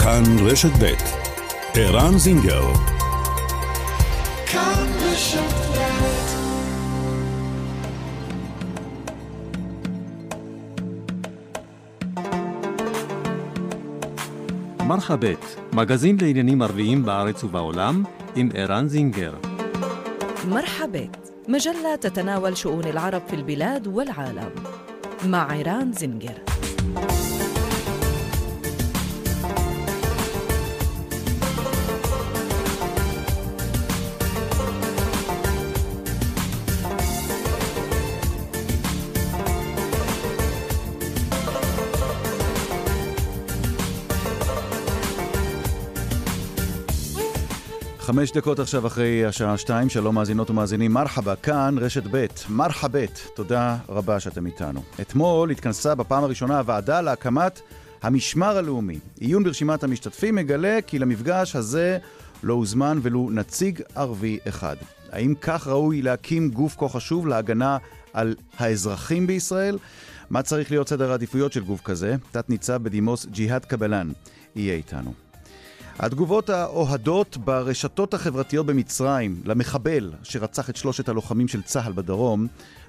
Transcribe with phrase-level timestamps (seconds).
[0.00, 0.94] כאן רשת ב'
[1.74, 2.72] ערן זינגר
[14.86, 18.04] מרחבת, מגזין לעניינים ערביים בארץ ובעולם,
[18.36, 19.34] עם ערן זינגר.
[20.48, 21.08] مرحبا
[21.48, 24.50] مجلة تتناول شؤون العرب في البلاد والعالم
[25.24, 26.38] مع عيران زنجر
[48.11, 53.77] חמש דקות עכשיו אחרי השעה שתיים, שלום מאזינות ומאזינים, מרחבה, כאן רשת ב', מרחבת, תודה
[53.89, 54.81] רבה שאתם איתנו.
[55.01, 57.61] אתמול התכנסה בפעם הראשונה הוועדה להקמת
[58.01, 58.99] המשמר הלאומי.
[59.19, 61.97] עיון ברשימת המשתתפים מגלה כי למפגש הזה
[62.43, 64.75] לא הוזמן ולו נציג ערבי אחד.
[65.11, 67.77] האם כך ראוי להקים גוף כה חשוב להגנה
[68.13, 69.77] על האזרחים בישראל?
[70.29, 72.15] מה צריך להיות סדר העדיפויות של גוף כזה?
[72.31, 74.11] תת-ניצב בדימוס ג'יהאד קבלן
[74.55, 75.30] יהיה איתנו.
[75.99, 82.47] התגובות האוהדות ברשתות החברתיות במצרים למחבל שרצח את שלושת הלוחמים של צה"ל בדרום,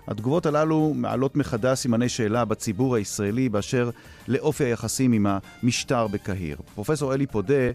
[0.08, 3.90] התגובות הללו מעלות מחדש סימני שאלה בציבור הישראלי באשר
[4.28, 5.26] לאופי היחסים עם
[5.62, 6.56] המשטר בקהיר.
[6.74, 7.70] פרופסור אלי פודה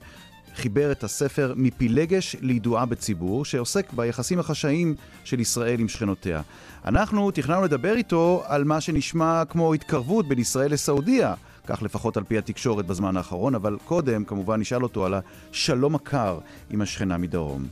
[0.55, 6.41] חיבר את הספר מפילגש לידועה בציבור, שעוסק ביחסים החשאיים של ישראל עם שכנותיה.
[6.85, 11.33] אנחנו תכננו לדבר איתו על מה שנשמע כמו התקרבות בין ישראל לסעודיה.
[11.67, 15.13] כך לפחות על פי התקשורת בזמן האחרון, אבל קודם כמובן נשאל אותו על
[15.51, 17.65] השלום הקר עם השכנה מדרום.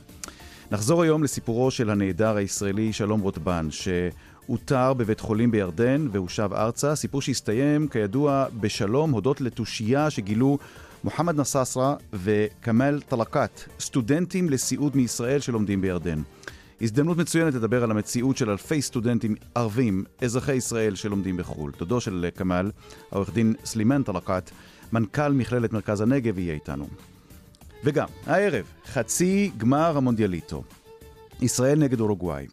[0.70, 7.22] נחזור היום לסיפורו של הנעדר הישראלי שלום רוטבן, שאותר בבית חולים בירדן והושב ארצה, סיפור
[7.22, 10.58] שהסתיים כידוע בשלום הודות לתושייה שגילו
[11.04, 16.22] מוחמד נססרה וכמאל טלקת, סטודנטים לסיעוד מישראל שלומדים בירדן.
[16.80, 21.72] הזדמנות מצוינת לדבר על המציאות של אלפי סטודנטים ערבים, אזרחי ישראל שלומדים בחו"ל.
[21.78, 22.70] דודו של כמאל,
[23.12, 24.50] העורך דין סלימן טלקת,
[24.92, 26.88] מנכ"ל מכללת מרכז הנגב, יהיה איתנו.
[27.84, 30.62] וגם, הערב, חצי גמר המונדיאליטו.
[31.40, 32.46] ישראל נגד אורוגוואי.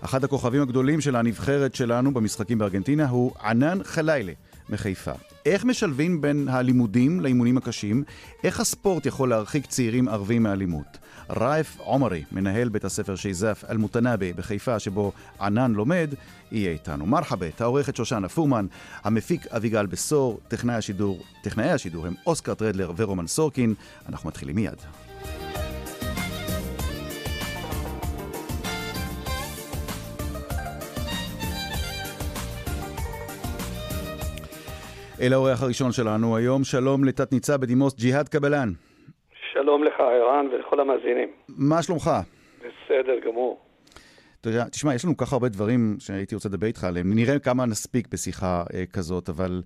[0.00, 4.32] אחד הכוכבים הגדולים של הנבחרת שלנו במשחקים בארגנטינה הוא ענן חלילה
[4.68, 5.12] מחיפה.
[5.46, 8.04] איך משלבים בין הלימודים לאימונים הקשים?
[8.44, 10.98] איך הספורט יכול להרחיק צעירים ערבים מאלימות?
[11.30, 16.14] רייף עומרי, מנהל בית הספר שייזף אל-מותנאבי בחיפה, שבו ענן לומד,
[16.52, 17.06] יהיה איתנו.
[17.06, 18.66] מרחבת, העורכת שושנה פורמן,
[19.04, 23.74] המפיק אביגל בשור, טכנאי השידור, טכנאי השידור הם אוסקר טרדלר ורומן סורקין.
[24.08, 24.76] אנחנו מתחילים מיד.
[35.20, 38.72] אל האורח הראשון שלנו היום, שלום לתת ניצב בדימוס ג'יהאד קבלן.
[39.68, 41.28] שלום לך, ערן, ולכל המאזינים.
[41.48, 42.10] מה שלומך?
[42.58, 43.60] בסדר גמור.
[44.40, 47.14] אתה יודע, תשמע, יש לנו כל כך הרבה דברים שהייתי רוצה לדבר איתך עליהם.
[47.14, 49.62] נראה כמה נספיק בשיחה אה, כזאת, אבל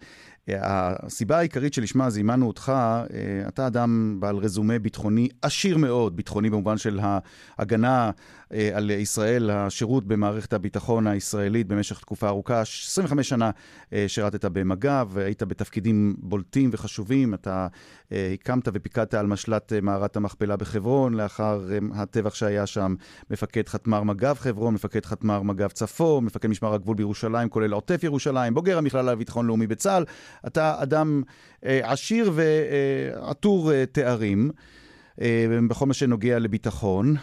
[0.48, 6.78] הסיבה העיקרית שלשמה זימנו אותך, אה, אתה אדם בעל רזומה ביטחוני עשיר מאוד, ביטחוני במובן
[6.78, 8.10] של ההגנה
[8.52, 12.60] אה, על ישראל, השירות במערכת הביטחון הישראלית במשך תקופה ארוכה.
[12.60, 13.50] 25 שנה
[13.92, 17.34] אה, שירתת במג"ב, היית בתפקידים בולטים וחשובים.
[17.34, 17.66] אתה
[18.34, 22.94] הקמת ופיקדת על משל"ט מערת המכפלה בחברון, לאחר הטבח שהיה שם,
[23.30, 28.54] מפקד חטמ"ר מג"ב חברון, מפקד חטמ"ר מג"ב צפון, מפקד משמר הגבול בירושלים, כולל עוטף ירושלים,
[28.54, 30.04] בוגר המכללה לביטחון לאומי בצה"ל.
[30.46, 31.22] אתה אדם
[31.62, 34.50] עשיר ועטור תארים.
[35.70, 37.14] בכל מה שנוגע לביטחון.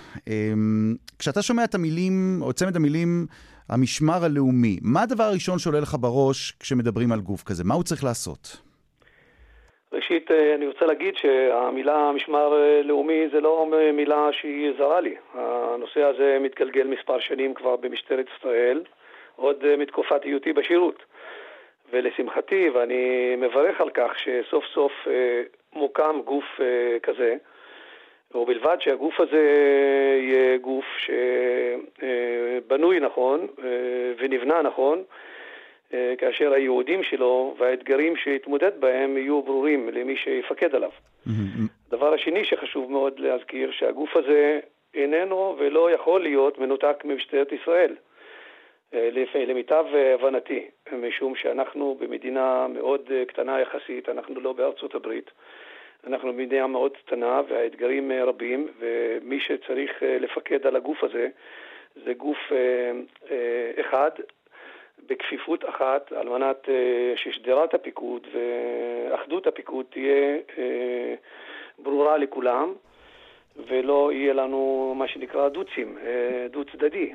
[1.19, 3.25] כשאתה שומע את המילים, או צמד המילים,
[3.69, 7.64] המשמר הלאומי, מה הדבר הראשון שעולה לך בראש כשמדברים על גוף כזה?
[7.64, 8.58] מה הוא צריך לעשות?
[9.94, 12.53] ראשית, אני רוצה להגיד שהמילה משמר
[12.84, 15.16] לאומי זה לא מילה שהיא זרה לי.
[15.34, 18.84] הנושא הזה מתגלגל מספר שנים כבר במשטרת ישראל,
[19.36, 21.03] עוד מתקופת היותי בשירות.
[21.92, 24.92] ולשמחתי, ואני מברך על כך שסוף סוף
[25.74, 26.60] מוקם גוף
[27.04, 27.36] כזה,
[28.36, 29.46] ובלבד שהגוף הזה
[30.22, 30.86] יהיה גוף
[32.68, 33.48] שבנוי נכון
[34.18, 35.04] ונבנה נכון,
[36.18, 40.92] כאשר הייעודים שלו והאתגרים שיתמודד בהם יהיו ברורים למי שיפקד עליו.
[41.88, 44.60] הדבר השני שחשוב מאוד להזכיר, שהגוף הזה
[44.94, 47.96] איננו ולא יכול להיות מנותק ממשטרת ישראל.
[49.36, 55.31] למיטב הבנתי, משום שאנחנו במדינה מאוד קטנה יחסית, אנחנו לא בארצות הברית.
[56.07, 61.27] אנחנו מדינה מאוד קטנה והאתגרים רבים, ומי שצריך לפקד על הגוף הזה
[62.06, 62.38] זה גוף
[63.80, 64.12] אחד,
[65.07, 66.69] בכפיפות אחת, על מנת
[67.15, 70.38] ששדרת הפיקוד ואחדות הפיקוד תהיה
[71.80, 72.74] ברורה לכולם,
[73.68, 77.12] ולא יהיה לנו מה שנקרא דוצים, אה, דו צדדי,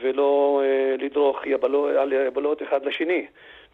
[0.00, 0.62] ולא
[0.98, 1.38] לדרוך
[1.98, 3.26] על יבלות אחד לשני.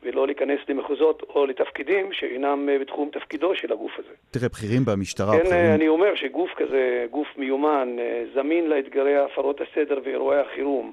[0.03, 4.15] ולא להיכנס למחוזות או לתפקידים שאינם בתחום תפקידו של הגוף הזה.
[4.31, 5.33] תראה, בכירים במשטרה...
[5.33, 5.75] כן, בכירים...
[5.75, 7.97] אני אומר שגוף כזה, גוף מיומן,
[8.35, 10.93] זמין לאתגרי הפרות הסדר ואירועי החירום,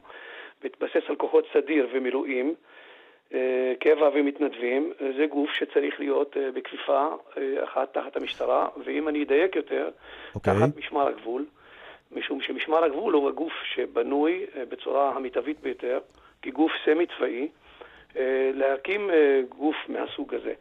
[0.64, 2.54] מתבסס על כוחות סדיר ומילואים, אה,
[3.80, 7.08] קבע ומתנדבים, זה גוף שצריך להיות אה, בכפיפה
[7.38, 10.36] אה, אחת תחת המשטרה, ואם אני אדייק יותר, okay.
[10.36, 10.54] אוקיי.
[10.54, 11.46] תחת משמר הגבול,
[12.12, 16.00] משום שמשמר הגבול הוא הגוף שבנוי בצורה המיטבית ביותר,
[16.42, 17.48] כגוף סמי צבאי,
[18.54, 19.10] להקים
[19.50, 20.54] גוף מהסוג הזה.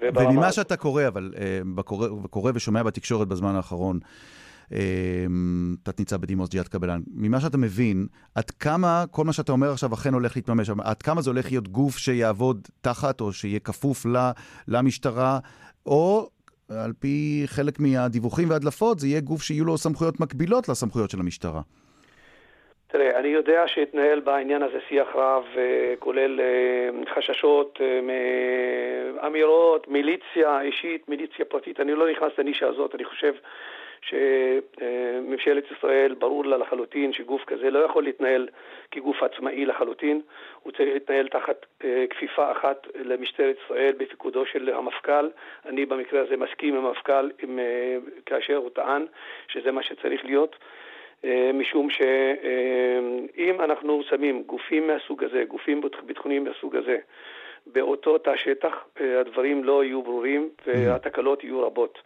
[0.00, 1.30] וממה שאתה קורא, אבל
[2.30, 3.98] קורא ושומע בתקשורת בזמן האחרון,
[5.82, 7.00] תת-ניצב בדימוס ג'יהאד קבלן.
[7.14, 11.20] ממה שאתה מבין, עד כמה כל מה שאתה אומר עכשיו אכן הולך להתממש, עד כמה
[11.20, 14.06] זה הולך להיות גוף שיעבוד תחת או שיהיה כפוף
[14.68, 15.38] למשטרה,
[15.86, 16.28] או
[16.70, 21.60] על פי חלק מהדיווחים והדלפות, זה יהיה גוף שיהיו לו סמכויות מקבילות לסמכויות של המשטרה.
[22.90, 28.00] תראה, אני יודע שהתנהל בעניין הזה שיח רב, אה, כולל אה, חששות אה,
[29.22, 31.80] מאמירות, מיליציה אישית, מיליציה פרטית.
[31.80, 33.32] אני לא נכנס לנישה הזאת, אני חושב
[34.02, 38.48] שממשלת ישראל, ברור לה לחלוטין שגוף כזה לא יכול להתנהל
[38.90, 40.20] כגוף עצמאי לחלוטין,
[40.62, 45.28] הוא צריך להתנהל תחת אה, כפיפה אחת למשטרת ישראל בפיקודו של המפכ"ל.
[45.66, 47.96] אני במקרה הזה מסכים עם המפכ"ל אה,
[48.26, 49.06] כאשר הוא טען
[49.48, 50.56] שזה מה שצריך להיות.
[51.24, 56.98] אה, משום שאם אנחנו שמים גופים מהסוג הזה, גופים ביטחוניים מהסוג הזה,
[57.66, 58.84] באותו תא שטח,
[59.20, 61.98] הדברים לא יהיו ברורים והתקלות יהיו רבות.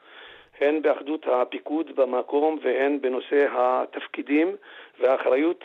[0.60, 4.56] הן באחדות הפיקוד במקום והן בנושא התפקידים
[5.00, 5.64] והאחריות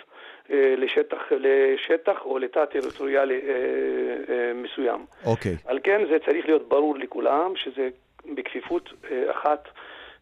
[0.51, 3.53] אה, לשטח, לשטח או לתא טריטוריאלי אה,
[4.33, 5.05] אה, מסוים.
[5.25, 5.51] אוקיי.
[5.51, 5.69] Okay.
[5.69, 7.89] על כן זה צריך להיות ברור לכולם שזה
[8.35, 8.89] בכפיפות
[9.31, 9.67] אחת,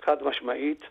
[0.02, 0.82] חד משמעית.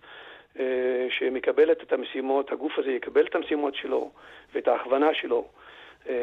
[1.10, 4.10] שמקבלת את המשימות, הגוף הזה יקבל את המשימות שלו
[4.54, 5.44] ואת ההכוונה שלו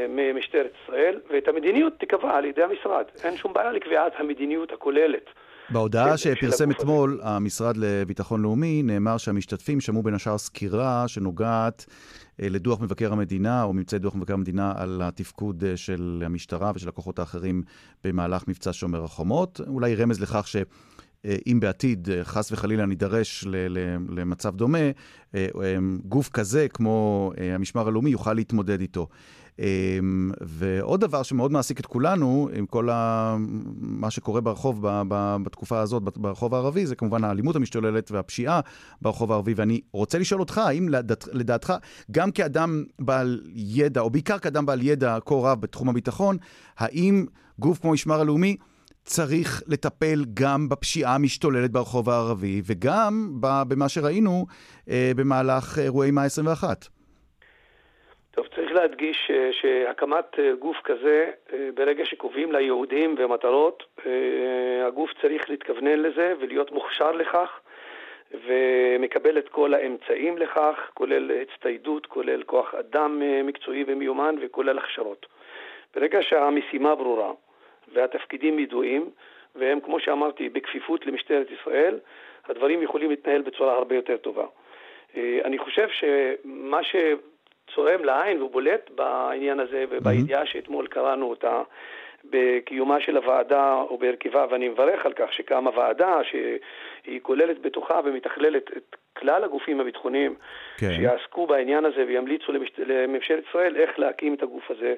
[0.09, 3.06] ממשטרת ישראל, ואת המדיניות תיקבע על ידי המשרד.
[3.24, 5.25] אין שום בעיה לקביעת המדיניות הכוללת
[5.71, 11.85] בהודעה שפרסם אתמול המשרד לביטחון לאומי, נאמר שהמשתתפים שמעו בין השאר סקירה שנוגעת
[12.41, 16.89] אה, לדוח מבקר המדינה, או ממצאי דוח מבקר המדינה, על התפקוד אה, של המשטרה ושל
[16.89, 17.63] הכוחות האחרים
[18.03, 19.62] במהלך מבצע שומר החומות.
[19.68, 20.56] אולי רמז לכך ש...
[21.25, 23.45] אה, אם בעתיד, חס וחלילה, נידרש
[24.09, 24.77] למצב דומה,
[26.06, 29.07] גוף כזה, כמו המשמר הלאומי, יוכל להתמודד איתו.
[29.59, 33.36] אמ, ועוד דבר שמאוד מעסיק את כולנו, עם כל ה...
[33.80, 35.01] מה שקורה ברחוב ב...
[35.07, 35.36] ב...
[35.44, 38.59] בתקופה הזאת, ברחוב הערבי, זה כמובן האלימות המשתוללת והפשיעה
[39.01, 39.53] ברחוב הערבי.
[39.53, 41.27] ואני רוצה לשאול אותך, האם לדעת...
[41.31, 41.74] לדעתך,
[42.12, 46.38] גם כאדם בעל ידע, או בעיקר כאדם בעל ידע כה רב בתחום הביטחון,
[46.77, 47.25] האם
[47.59, 48.57] גוף כמו משמר הלאומי
[49.06, 54.45] צריך לטפל גם בפשיעה המשתוללת ברחוב הערבי, וגם במה שראינו
[54.89, 56.88] אה, במהלך אירועי מאי 21?
[58.81, 63.83] להדגיש אה, שהקמת אה, גוף כזה, אה, ברגע שקובעים לה יעודים ומטרות,
[64.88, 67.60] הגוף צריך להתכוונן לזה ולהיות מוכשר לכך
[68.45, 75.25] ומקבל את כל האמצעים לכך, כולל הצטיידות, כולל כוח אדם מקצועי ומיומן וכולל הכשרות.
[75.95, 77.31] ברגע שהמשימה ברורה
[77.94, 79.10] והתפקידים ידועים,
[79.56, 82.00] והם, כמו שאמרתי, בכפיפות למשטרת ישראל,
[82.45, 84.46] הדברים יכולים להתנהל בצורה הרבה יותר טובה.
[85.17, 86.96] אני חושב שמה ש...
[87.75, 91.62] צורם לעין ובולט בעניין הזה ובידיעה שאתמול קראנו אותה
[92.24, 98.72] בקיומה של הוועדה או בהרכבה, ואני מברך על כך שקמה ועדה שהיא כוללת בתוכה ומתכללת
[98.78, 100.36] את כלל הגופים הביטחוניים
[100.78, 100.92] כן.
[100.96, 104.94] שיעסקו בעניין הזה וימליצו לממשלת ישראל איך להקים את הגוף הזה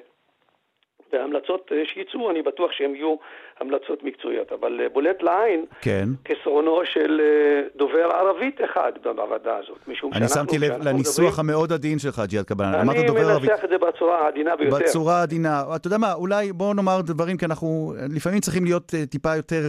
[1.14, 3.16] וההמלצות אה, שיצאו, אני בטוח שהן יהיו
[3.60, 4.52] המלצות מקצועיות.
[4.52, 6.08] אבל אה, בולט לעין כן.
[6.28, 9.88] חסרונו של אה, דובר ערבית אחד בוועדה הזאת.
[9.88, 11.50] משום אני שמתי לב לניסוח מדברים...
[11.50, 12.74] המאוד עדין שלך, ג'יהאד קבלן.
[12.74, 13.50] אני מנסח ערבית...
[13.64, 14.76] את זה בצורה העדינה ביותר.
[14.76, 15.62] בצורה העדינה.
[15.76, 19.62] אתה יודע מה, אולי בואו נאמר דברים, כי אנחנו לפעמים צריכים להיות טיפה יותר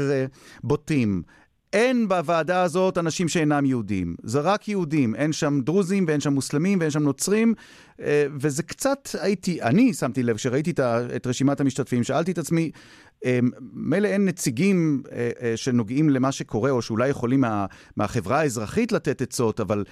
[0.64, 1.22] בוטים.
[1.74, 4.16] אין בוועדה הזאת אנשים שאינם יהודים.
[4.24, 5.16] זה רק יהודים.
[5.16, 7.54] אין שם דרוזים ואין שם מוסלמים ואין שם נוצרים.
[8.02, 10.74] אה, וזה קצת, הייתי, אני שמתי לב, כשראיתי
[11.16, 12.72] את רשימת המשתתפים, שאלתי את עצמי,
[13.74, 17.66] מילא אין נציגים אה, שנוגעים למה שקורה, או שאולי יכולים מה,
[17.98, 19.84] מהחברה האזרחית לתת עצות, אבל,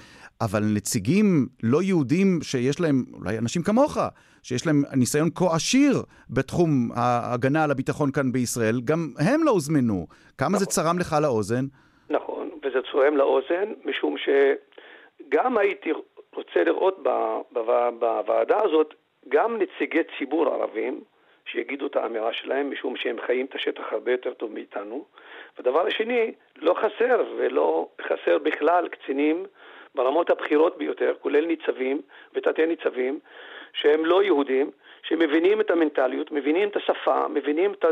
[0.41, 3.97] אבל נציגים לא יהודים שיש להם, אולי אנשים כמוך,
[4.43, 5.95] שיש להם ניסיון כה עשיר
[6.29, 10.07] בתחום ההגנה על הביטחון כאן בישראל, גם הם לא הוזמנו.
[10.37, 10.59] כמה נכון.
[10.59, 11.65] זה צרם לך לאוזן?
[12.09, 15.89] נכון, וזה צורם לאוזן, משום שגם הייתי
[16.35, 17.03] רוצה לראות
[17.99, 18.93] בוועדה הזאת
[19.29, 21.01] גם נציגי ציבור ערבים
[21.45, 25.05] שיגידו את האמירה שלהם, משום שהם חיים את השטח הרבה יותר טוב מאיתנו,
[25.57, 29.45] הדבר השני, לא חסר ולא חסר בכלל קצינים
[29.95, 32.01] ברמות הבכירות ביותר, כולל ניצבים
[32.33, 33.19] ותתי ניצבים,
[33.73, 34.71] שהם לא יהודים,
[35.03, 37.89] שמבינים את המנטליות, מבינים את השפה, מבינים את, ה,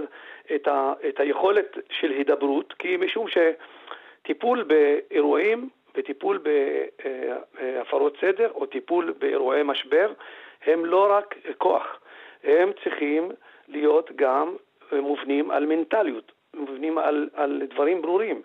[0.56, 6.44] את, ה, את היכולת של הידברות, כי משום שטיפול באירועים וטיפול
[7.54, 10.14] בהפרות סדר או טיפול באירועי משבר
[10.66, 12.00] הם לא רק כוח,
[12.44, 13.32] הם צריכים
[13.68, 14.56] להיות גם
[14.92, 18.42] מובנים על מנטליות, מובנים על, על דברים ברורים.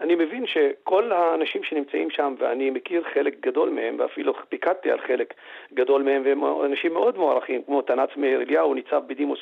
[0.00, 5.34] אני מבין שכל האנשים שנמצאים שם, ואני מכיר חלק גדול מהם, ואפילו פיקדתי על חלק
[5.74, 9.38] גדול מהם, והם אנשים מאוד מוערכים, כמו תנ"צ מאיר אליהו, ניצב בדימוס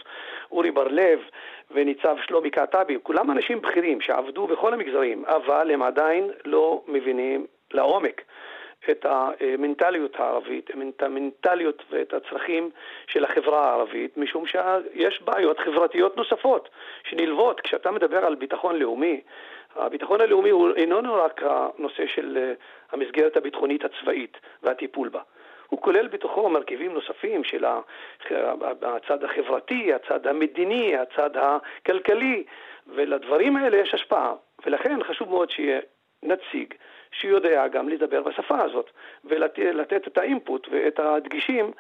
[0.53, 1.21] אורי בר-לב
[1.71, 8.23] וניצב שלומי קעטבי, כולם אנשים בכירים שעבדו בכל המגזרים, אבל הם עדיין לא מבינים לעומק
[8.91, 12.71] את המנטליות הערבית, את המנטליות ואת הצרכים
[13.07, 16.69] של החברה הערבית, משום שיש בעיות חברתיות נוספות
[17.05, 17.61] שנלוות.
[17.61, 19.21] כשאתה מדבר על ביטחון לאומי,
[19.77, 22.53] הביטחון הלאומי הוא איננו רק הנושא של אה,
[22.93, 25.21] המסגרת הביטחונית הצבאית והטיפול בה.
[25.69, 27.65] הוא כולל בתוכו מרכיבים נוספים של
[28.83, 32.45] הצד החברתי, הצד המדיני, הצד הכלכלי,
[32.87, 34.35] ולדברים האלה יש השפעה.
[34.67, 35.81] ולכן חשוב מאוד שיהיה
[36.23, 36.75] נציג
[37.13, 38.91] שיודע גם לדבר בשפה הזאת,
[39.25, 41.73] ולתת את האינפוט ואת הדגישים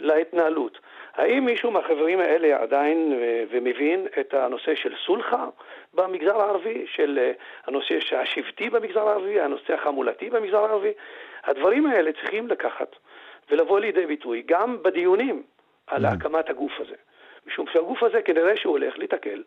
[0.00, 0.78] להתנהלות.
[1.14, 5.46] האם מישהו מהחברים האלה עדיין אה, ומבין את הנושא של סולחה
[5.94, 7.32] במגזר הערבי, של אה,
[7.66, 10.92] הנושא השבטי במגזר הערבי, הנושא החמולתי במגזר הערבי?
[11.44, 12.96] הדברים האלה צריכים לקחת
[13.50, 15.42] ולבוא לידי ביטוי גם בדיונים
[15.86, 16.94] על הקמת הגוף הזה.
[17.46, 19.42] משום שהגוף הזה כנראה שהוא הולך להתקל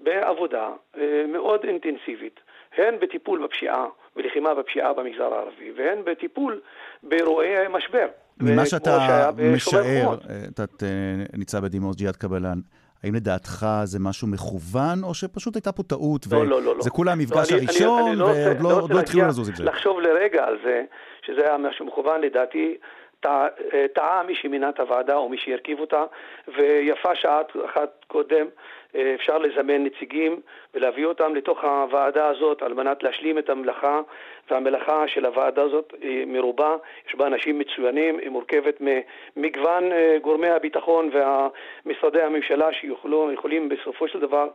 [0.00, 2.40] בעבודה אה, מאוד אינטנסיבית,
[2.76, 3.86] הן בטיפול בפשיעה
[4.16, 6.60] ולחימה בפשיעה במגזר הערבי, והן בטיפול
[7.02, 8.06] באירועי משבר.
[8.40, 10.16] ממה שאתה משער,
[10.54, 10.88] תת אה,
[11.32, 12.58] ניצב בדימוס ג'יהאד קבלן,
[13.04, 17.12] האם לדעתך זה משהו מכוון, או שפשוט הייתה פה טעות, לא, לא, לא, וזה כולה
[17.12, 19.64] המפגש לא, הראשון, לא ועוד לא, לא התחילו לזוז עם זה?
[19.64, 20.84] לחשוב לרגע על זה,
[21.26, 22.76] שזה היה משהו מכוון, לדעתי,
[23.20, 23.46] טעה
[23.94, 26.04] טע, מי שמינה את הוועדה או מי שהרכיב אותה,
[26.48, 28.50] ויפה שעה אחת קודם אה,
[29.14, 30.40] אפשר לזמן נציגים
[30.74, 34.00] ולהביא אותם לתוך הוועדה הזאת על מנת להשלים את המלאכה,
[34.50, 36.76] והמלאכה של הוועדה הזאת היא מרובה,
[37.08, 38.80] יש בה אנשים מצוינים, היא מורכבת
[39.36, 44.48] ממגוון אה, גורמי הביטחון ומשרדי הממשלה שיכולים בסופו של דבר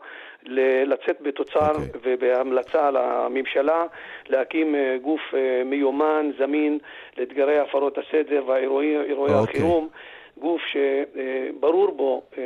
[0.86, 1.95] לצאת בתוצר okay.
[1.95, 2.13] אוקיי.
[2.13, 3.83] ובהמלצה לממשלה
[4.29, 5.21] להקים אה, גוף
[5.65, 6.79] מיומן, זמין,
[7.17, 9.13] לאתגרי הפרות הסדר והאירועי okay.
[9.13, 9.36] אוקיי.
[9.36, 9.89] החירום.
[10.38, 12.43] גוף שברור בו אה,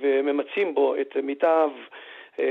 [0.00, 1.70] וממצים בו את מיטב
[2.38, 2.44] אה,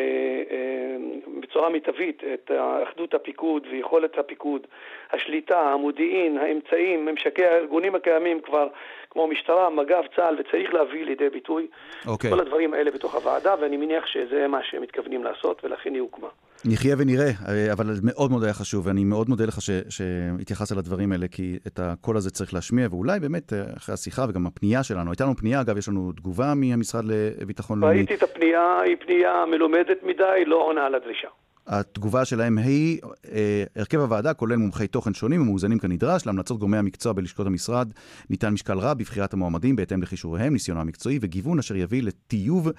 [0.51, 0.95] אה,
[1.39, 2.51] בצורה מיטבית את
[2.83, 4.67] אחדות הפיקוד ויכולת הפיקוד,
[5.11, 8.67] השליטה, המודיעין, האמצעים, ממשקי הארגונים הקיימים כבר,
[9.09, 11.67] כמו משטרה, מג"ב, צה"ל, וצריך להביא לידי ביטוי
[12.03, 12.07] okay.
[12.07, 12.31] אוקיי.
[12.31, 16.29] כל הדברים האלה בתוך הוועדה, ואני מניח שזה מה שהם מתכוונים לעשות, ולכן היא הוקמה.
[16.67, 17.31] נחיה ונראה,
[17.72, 19.57] אבל מאוד מאוד היה חשוב, ואני מאוד מודה לך
[19.89, 24.84] שהתייחסת לדברים האלה, כי את הקול הזה צריך להשמיע, ואולי באמת, אחרי השיחה וגם הפנייה
[24.84, 27.95] שלנו, הייתה לנו פנייה, אגב, יש לנו תגובה מהמשרד לביטחון לאומי.
[27.95, 31.27] ראיתי את הפנייה, היא פנייה מלומדת מדי, לא עונה על הדרישה.
[31.67, 33.00] התגובה שלהם היא,
[33.31, 37.91] אה, הרכב הוועדה כולל מומחי תוכן שונים ומאוזנים כנדרש, להמלצות גורמי המקצוע בלשכות המשרד
[38.29, 42.69] ניתן משקל רב בבחירת המועמדים בהתאם לכישוריהם, ניסיונו המקצועי וגיוון אשר יביא לטיוב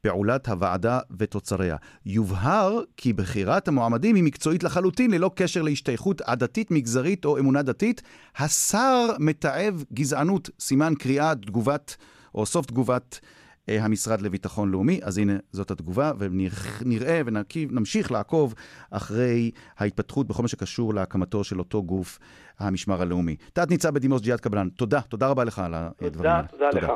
[0.00, 1.76] פעולת הוועדה ותוצריה.
[2.06, 8.02] יובהר כי בחירת המועמדים היא מקצועית לחלוטין, ללא קשר להשתייכות עדתית, מגזרית או אמונה דתית.
[8.36, 11.96] השר מתעב גזענות, סימן קריאה, תגובת,
[12.34, 13.20] או סוף תגובת
[13.68, 15.00] המשרד לביטחון לאומי.
[15.02, 18.54] אז הנה, זאת התגובה, ונראה ונמשיך לעקוב
[18.90, 22.18] אחרי ההתפתחות בכל מה שקשור להקמתו של אותו גוף,
[22.58, 23.36] המשמר הלאומי.
[23.52, 26.42] תת-ניצב בדימוס ג'יהאד קבלן, תודה, תודה רבה לך על הדברים האלה.
[26.42, 26.92] תודה, תודה לך.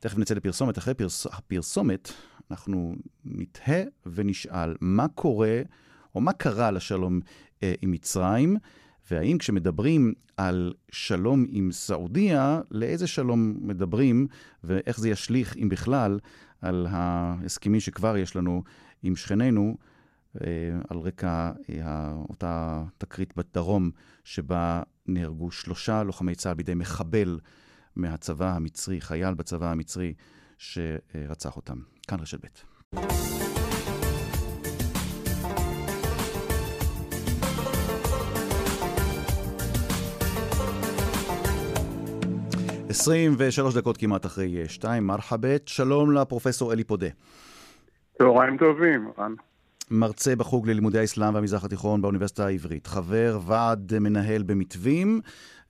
[0.00, 0.78] תכף נצא לפרסומת.
[0.78, 1.26] אחרי פרס...
[1.26, 2.12] הפרסומת,
[2.50, 2.94] אנחנו
[3.24, 5.62] נתהה ונשאל מה קורה,
[6.14, 7.20] או מה קרה לשלום
[7.62, 8.56] אה, עם מצרים,
[9.10, 14.26] והאם כשמדברים על שלום עם סעודיה, לאיזה שלום מדברים,
[14.64, 16.18] ואיך זה ישליך, אם בכלל,
[16.60, 18.62] על ההסכמים שכבר יש לנו
[19.02, 19.76] עם שכנינו,
[20.40, 20.46] אה,
[20.88, 23.90] על רקע אה, אותה תקרית בדרום,
[24.24, 27.38] שבה נהרגו שלושה לוחמי צה"ל בידי מחבל
[27.96, 30.14] מהצבא המצרי, חייל בצבא המצרי
[30.58, 31.78] שרצח אותם.
[32.08, 33.51] כאן רשת ב'.
[42.92, 45.68] עשרים ושלוש דקות כמעט אחרי שתיים, מרחבת.
[45.68, 47.06] שלום לפרופסור אלי פודה.
[48.18, 49.34] צהריים טובים, רן.
[49.90, 55.20] מרצה בחוג ללימודי האסלאם והמזרח התיכון באוניברסיטה העברית, חבר ועד מנהל במתווים,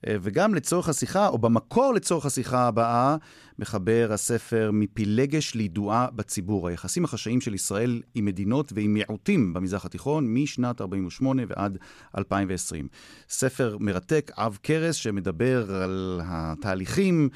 [0.07, 3.17] אה, וגם לצורך השיחה, או במקור לצורך השיחה הבאה,
[3.59, 10.33] מחבר הספר מפילגש לידועה בציבור, היחסים החשאיים של ישראל עם מדינות ועם מיעוטים במזרח התיכון
[10.33, 11.77] משנת 48' ועד
[12.17, 12.87] 2020.
[13.29, 17.29] ספר מרתק, עב כרס, שמדבר על התהליכים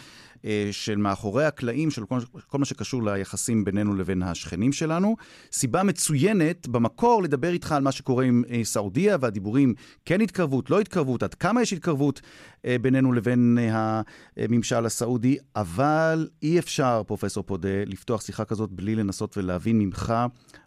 [0.71, 5.15] של מאחורי הקלעים, של כל, כל מה שקשור ליחסים בינינו לבין השכנים שלנו.
[5.51, 9.73] סיבה מצוינת במקור לדבר איתך על מה שקורה עם אה, סעודיה, והדיבורים
[10.05, 12.21] כן התקרבות, לא התקרבות, עד כמה יש התקרבות
[12.65, 19.37] אה, בינינו לבין הממשל הסעודי, אבל אי אפשר, פרופסור פודה, לפתוח שיחה כזאת בלי לנסות
[19.37, 20.13] ולהבין ממך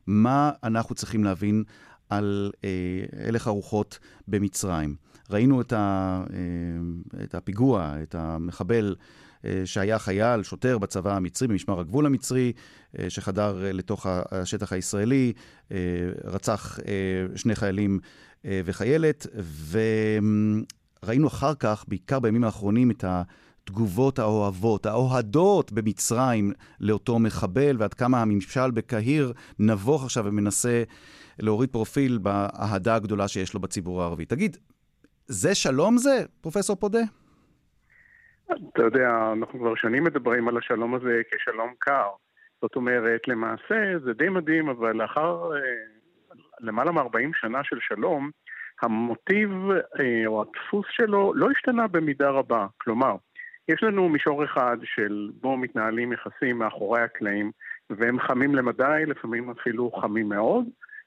[0.06, 1.64] מה אנחנו צריכים להבין
[2.10, 2.68] על אה,
[3.28, 4.94] הלך הרוחות במצרים.
[5.30, 9.04] ראינו את, ה, אה, את הפיגוע, את המחבל אה,
[9.64, 12.52] שהיה חייל, שוטר בצבא המצרי, במשמר הגבול המצרי,
[12.98, 15.32] אה, שחדר אה, לתוך השטח הישראלי,
[16.24, 16.78] רצח
[17.36, 17.98] שני חיילים
[18.44, 19.26] וחיילת,
[19.70, 28.22] וראינו אחר כך, בעיקר בימים האחרונים, את התגובות האוהבות, האוהדות במצרים לאותו מחבל, ועד כמה
[28.22, 30.82] הממשל בקהיר נבוך עכשיו ומנסה
[31.38, 34.24] להוריד פרופיל באהדה הגדולה שיש לו בציבור הערבי.
[34.24, 34.56] תגיד,
[35.26, 37.02] זה שלום זה, פרופסור פודה?
[38.72, 42.08] אתה יודע, אנחנו כבר שנים מדברים על השלום הזה כשלום קר.
[42.62, 45.60] זאת אומרת, למעשה זה די מדהים, אבל לאחר אה,
[46.60, 48.30] למעלה מ-40 שנה של שלום,
[48.82, 49.50] המוטיב
[50.00, 52.66] אה, או הדפוס שלו לא השתנה במידה רבה.
[52.78, 53.16] כלומר,
[53.68, 57.50] יש לנו מישור אחד של בו מתנהלים יחסים מאחורי הקלעים,
[57.90, 60.64] והם חמים למדי, לפעמים אפילו חמים מאוד,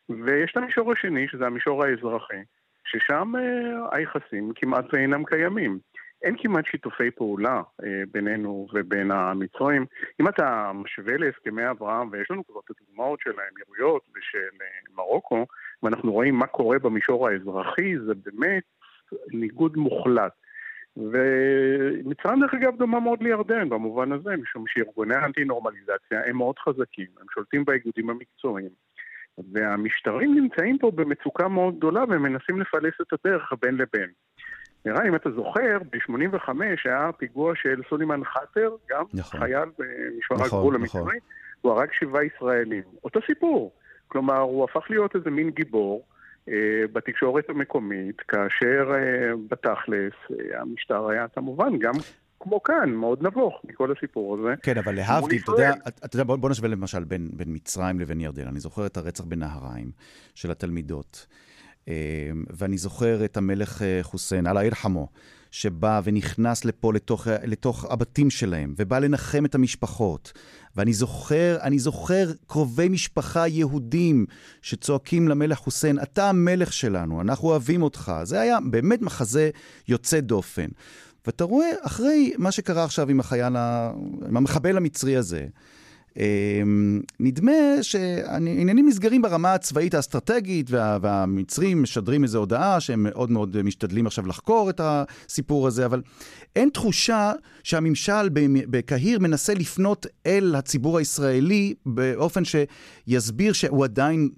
[0.09, 2.41] ויש את המישור השני, שזה המישור האזרחי,
[2.85, 5.79] ששם אה, היחסים כמעט ואינם קיימים.
[6.23, 9.85] אין כמעט שיתופי פעולה אה, בינינו ובין המצרים.
[10.21, 15.45] אם אתה משווה להסכמי אברהם, ויש לנו כבר את הדוגמאות של האמירויות ושל אה, מרוקו,
[15.83, 18.63] ואנחנו רואים מה קורה במישור האזרחי, זה באמת
[19.31, 20.33] ניגוד מוחלט.
[20.97, 27.25] ומצרים דרך אגב דומה מאוד לירדן במובן הזה, משום שארגוני האנטי-נורמליזציה הם מאוד חזקים, הם
[27.33, 28.69] שולטים באיגודים המקצועיים.
[29.53, 34.09] והמשטרים נמצאים פה במצוקה מאוד גדולה והם מנסים לפלס את הדרך בין לבין.
[34.85, 36.49] נראה, אם אתה זוכר, ב-85
[36.85, 39.39] היה פיגוע של סולימן חאטר, גם נכון.
[39.39, 41.01] חייל במשמר נכון, הגבול נכון.
[41.01, 41.19] המצרי,
[41.61, 42.83] הוא הרג שבעה ישראלים.
[43.03, 43.71] אותו סיפור.
[44.07, 46.05] כלומר, הוא הפך להיות איזה מין גיבור
[46.49, 46.53] אה,
[46.93, 51.93] בתקשורת המקומית, כאשר אה, בתכלס אה, המשטר היה כמובן גם
[52.39, 54.53] כמו כאן, מאוד נבוך מכל הסיפור הזה.
[54.63, 55.73] כן, אבל להבדיל, אתה יודע,
[56.05, 58.47] אתה יודע, בוא, בוא נשווה למשל בין, בין מצרים לבין ירדן.
[58.47, 59.91] אני זוכר את הרצח בנהריים
[60.35, 61.27] של התלמידות.
[61.87, 61.93] אמ,
[62.49, 65.07] ואני זוכר את המלך אה, חוסיין, אללה ירחמו,
[65.51, 70.33] שבא ונכנס לפה לתוך, לתוך הבתים שלהם, ובא לנחם את המשפחות.
[70.75, 74.25] ואני זוכר, אני זוכר קרובי משפחה יהודים
[74.61, 78.13] שצועקים למלך חוסיין, אתה המלך שלנו, אנחנו אוהבים אותך.
[78.23, 79.49] זה היה באמת מחזה
[79.87, 80.67] יוצא דופן.
[81.25, 83.55] ואתה רואה, אחרי מה שקרה עכשיו עם החייל,
[84.27, 85.47] עם המחבל המצרי הזה,
[87.19, 94.07] נדמה שהעניינים נסגרים ברמה הצבאית האסטרטגית, וה, והמצרים משדרים איזו הודעה שהם מאוד מאוד משתדלים
[94.07, 96.01] עכשיו לחקור את הסיפור הזה, אבל
[96.55, 97.31] אין תחושה
[97.63, 98.29] שהממשל
[98.69, 104.29] בקהיר מנסה לפנות אל הציבור הישראלי באופן שיסביר שהוא עדיין...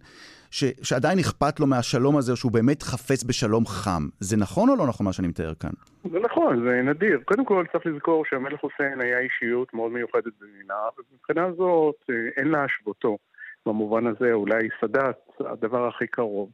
[0.57, 4.03] ש, שעדיין אכפת לו מהשלום הזה, שהוא באמת חפץ בשלום חם.
[4.19, 5.69] זה נכון או לא נכון מה שאני מתאר כאן?
[6.11, 7.19] זה נכון, זה נדיר.
[7.25, 12.47] קודם כל צריך לזכור שהמלך חוסיין היה אישיות מאוד מיוחדת במדינה, ומבחינה זאת אה, אין
[12.47, 13.17] להשוותו.
[13.65, 16.49] במובן הזה אולי סאדאת הדבר הכי קרוב.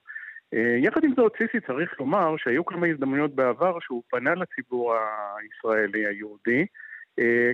[0.53, 4.93] אה, יחד עם זאת, סיסי צריך לומר שהיו כמה הזדמנויות בעבר שהוא פנה לציבור
[5.37, 6.65] הישראלי היהודי,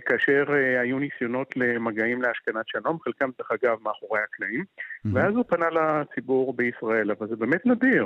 [0.05, 5.09] כאשר אה, היו ניסיונות למגעים להשכנת שלום, חלקם דרך אגב מאחורי הקלעים, mm-hmm.
[5.13, 8.05] ואז הוא פנה לציבור בישראל, אבל זה באמת נדיר.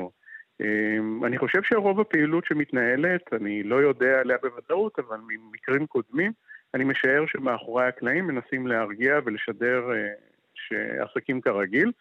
[0.62, 6.32] אה, אני חושב שרוב הפעילות שמתנהלת, אני לא יודע עליה בוודאות, אבל ממקרים קודמים,
[6.74, 9.82] אני משער שמאחורי הקלעים מנסים להרגיע ולשדר
[10.56, 11.92] שעסקים כרגיל.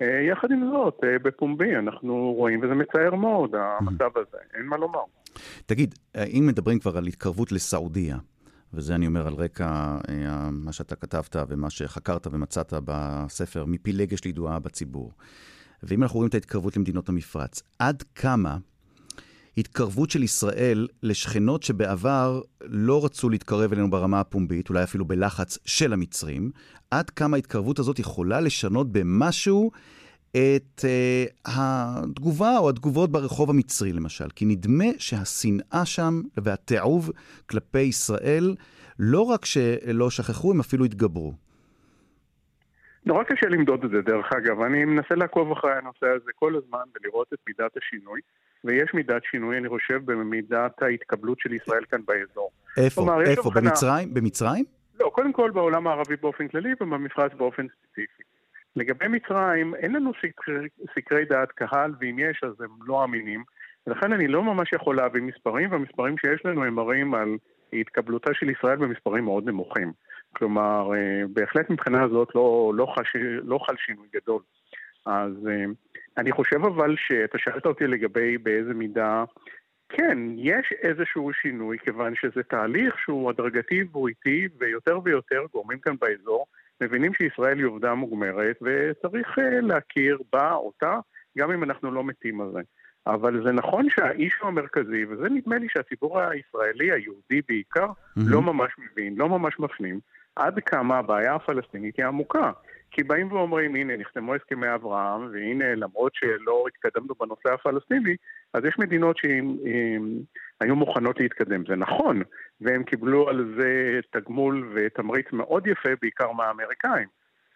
[0.00, 5.02] יחד עם זאת, בפומבי אנחנו רואים, וזה מצער מאוד, המצב הזה, אין מה לומר.
[5.66, 8.16] תגיד, אם מדברים כבר על התקרבות לסעודיה,
[8.74, 14.58] וזה אני אומר על רקע אה, מה שאתה כתבת ומה שחקרת ומצאת בספר, מפילגש לידועה
[14.58, 15.12] בציבור.
[15.82, 18.58] ואם אנחנו רואים את ההתקרבות למדינות המפרץ, עד כמה
[19.58, 25.92] התקרבות של ישראל לשכנות שבעבר לא רצו להתקרב אלינו ברמה הפומבית, אולי אפילו בלחץ של
[25.92, 26.50] המצרים,
[26.90, 29.70] עד כמה ההתקרבות הזאת יכולה לשנות במשהו
[30.36, 34.28] את uh, התגובה או התגובות ברחוב המצרי למשל.
[34.36, 37.10] כי נדמה שהשנאה שם והתיעוב
[37.50, 38.54] כלפי ישראל,
[38.98, 41.32] לא רק שלא שכחו, הם אפילו התגברו.
[43.06, 44.60] נורא קשה למדוד את זה, דרך אגב.
[44.60, 48.20] אני מנסה לעקוב אחרי הנושא הזה כל הזמן ולראות את מידת השינוי,
[48.64, 52.50] ויש מידת שינוי, אני חושב, במידת ההתקבלות של ישראל כאן באזור.
[52.76, 53.02] איפה?
[53.02, 53.50] כלומר, איפה?
[53.54, 54.14] במצרים?
[54.14, 54.64] במצרים?
[55.00, 58.22] לא, קודם כל בעולם הערבי באופן כללי ובמפרץ באופן ספציפי.
[58.76, 63.44] לגבי מצרים, אין לנו סקרי, סקרי דעת קהל, ואם יש אז הם לא אמינים.
[63.86, 67.36] ולכן אני לא ממש יכול להביא מספרים, והמספרים שיש לנו הם מראים על
[67.72, 69.92] התקבלותה של ישראל במספרים מאוד נמוכים.
[70.36, 74.42] כלומר, אה, בהחלט מבחינה זאת לא, לא, חש, לא חל שינוי גדול.
[75.06, 75.64] אז אה,
[76.16, 79.24] אני חושב אבל שאתה שאלת אותי לגבי באיזה מידה,
[79.88, 85.94] כן, יש איזשהו שינוי, כיוון שזה תהליך שהוא הדרגתי והוא איטי, ויותר ויותר גורמים כאן
[86.00, 86.46] באזור
[86.80, 90.98] מבינים שישראל היא עובדה מוגמרת, וצריך אה, להכיר בה, אותה,
[91.38, 92.60] גם אם אנחנו לא מתים על זה.
[93.06, 98.20] אבל זה נכון שהאישו המרכזי, וזה נדמה לי שהציבור הישראלי, היהודי בעיקר, mm-hmm.
[98.26, 100.00] לא ממש מבין, לא ממש מפנים,
[100.36, 102.52] עד כמה הבעיה הפלסטינית היא עמוקה.
[102.94, 108.16] כי באים ואומרים, הנה, נחתמו הסכמי אברהם, והנה, למרות שלא התקדמנו בנושא הפלסטיני,
[108.54, 111.66] אז יש מדינות שהיו מוכנות להתקדם.
[111.66, 112.22] זה נכון,
[112.60, 117.08] והם קיבלו על זה תגמול ותמריץ מאוד יפה, בעיקר מהאמריקאים.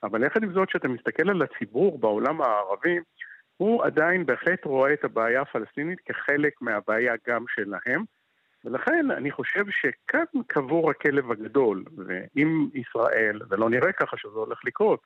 [0.03, 2.99] אבל יחד עם זאת, כשאתה מסתכל על הציבור בעולם הערבי,
[3.57, 8.05] הוא עדיין בהחלט רואה את הבעיה הפלסטינית כחלק מהבעיה גם שלהם.
[8.65, 15.01] ולכן אני חושב שכאן קבור הכלב הגדול, ואם ישראל, ולא נראה ככה שזה הולך לקרות,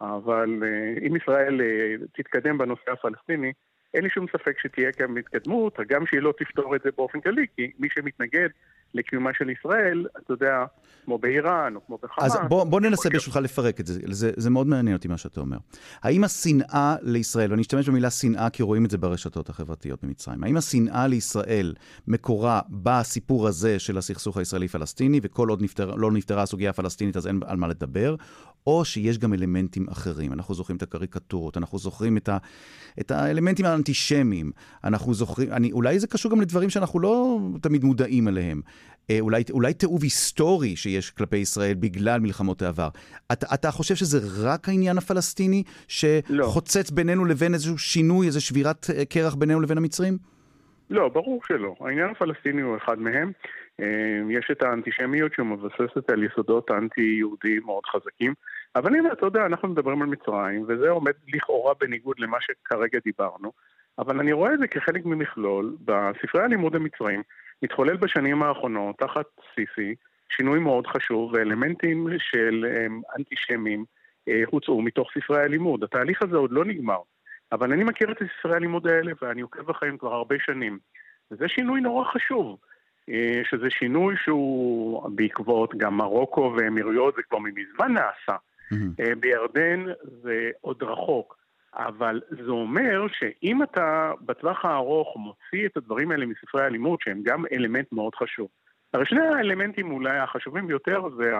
[0.00, 3.52] אבל אה, אם ישראל אה, תתקדם בנושא הפלסטיני,
[3.94, 7.46] אין לי שום ספק שתהיה כאן התקדמות, גם שהיא לא תפתור את זה באופן כללי,
[7.56, 8.48] כי מי שמתנגד
[8.94, 10.64] לקיומה של ישראל, אתה יודע,
[11.04, 12.36] כמו באיראן או כמו בחמאס.
[12.36, 14.00] אז בוא, בוא ננסה ברשותך לפרק את זה.
[14.06, 15.56] זה, זה מאוד מעניין אותי מה שאתה אומר.
[16.02, 20.56] האם השנאה לישראל, ואני אשתמש במילה שנאה כי רואים את זה ברשתות החברתיות במצרים, האם
[20.56, 21.74] השנאה לישראל
[22.08, 27.40] מקורה בסיפור הזה של הסכסוך הישראלי-פלסטיני, וכל עוד נפטר, לא נפתרה הסוגיה הפלסטינית אז אין
[27.46, 28.14] על מה לדבר,
[28.66, 30.32] או שיש גם אלמנטים אחרים.
[30.32, 32.38] אנחנו זוכרים את הקריקטורות, אנחנו זוכרים את, ה,
[33.00, 34.50] את האלמנטים האנטישמיים,
[34.84, 38.60] אנחנו זוכרים, אני, אולי זה קשור גם לדברים שאנחנו לא תמיד מודעים אליהם.
[39.10, 42.88] אה, אולי, אולי תיעוב היסטורי שיש כלפי ישראל בגלל מלחמות העבר.
[43.32, 46.96] אתה, אתה חושב שזה רק העניין הפלסטיני שחוצץ לא.
[46.96, 50.18] בינינו לבין איזשהו שינוי, איזו שבירת אה, קרח בינינו לבין המצרים?
[50.90, 51.74] לא, ברור שלא.
[51.80, 53.32] העניין הפלסטיני הוא אחד מהם.
[53.80, 58.34] אה, יש את האנטישמיות שמבססת על יסודות אנטי-יהודיים מאוד חזקים.
[58.76, 63.52] אבל הנה, אתה יודע, אנחנו מדברים על מצרים, וזה עומד לכאורה בניגוד למה שכרגע דיברנו,
[63.98, 65.76] אבל אני רואה את זה כחלק ממכלול.
[65.84, 67.22] בספרי הלימוד המצרים
[67.62, 69.94] מתחולל בשנים האחרונות, תחת סיסי,
[70.28, 72.66] שינוי מאוד חשוב, ואלמנטים של
[73.18, 73.84] אנטישמים
[74.28, 75.84] אה, הוצאו מתוך ספרי הלימוד.
[75.84, 77.00] התהליך הזה עוד לא נגמר,
[77.52, 80.78] אבל אני מכיר את ספרי הלימוד האלה ואני עוקב אחריהם כבר הרבה שנים.
[81.30, 82.58] וזה שינוי נורא חשוב.
[83.08, 88.36] אה, שזה שינוי שהוא בעקבות גם מרוקו ואמירויות, זה כבר מזמן נעשה.
[88.72, 89.14] Mm-hmm.
[89.20, 89.84] בירדן
[90.22, 91.36] זה עוד רחוק,
[91.74, 97.44] אבל זה אומר שאם אתה בטווח הארוך מוציא את הדברים האלה מספרי הלימוד, שהם גם
[97.52, 98.48] אלמנט מאוד חשוב.
[98.94, 101.32] הרי שני האלמנטים אולי החשובים ביותר זה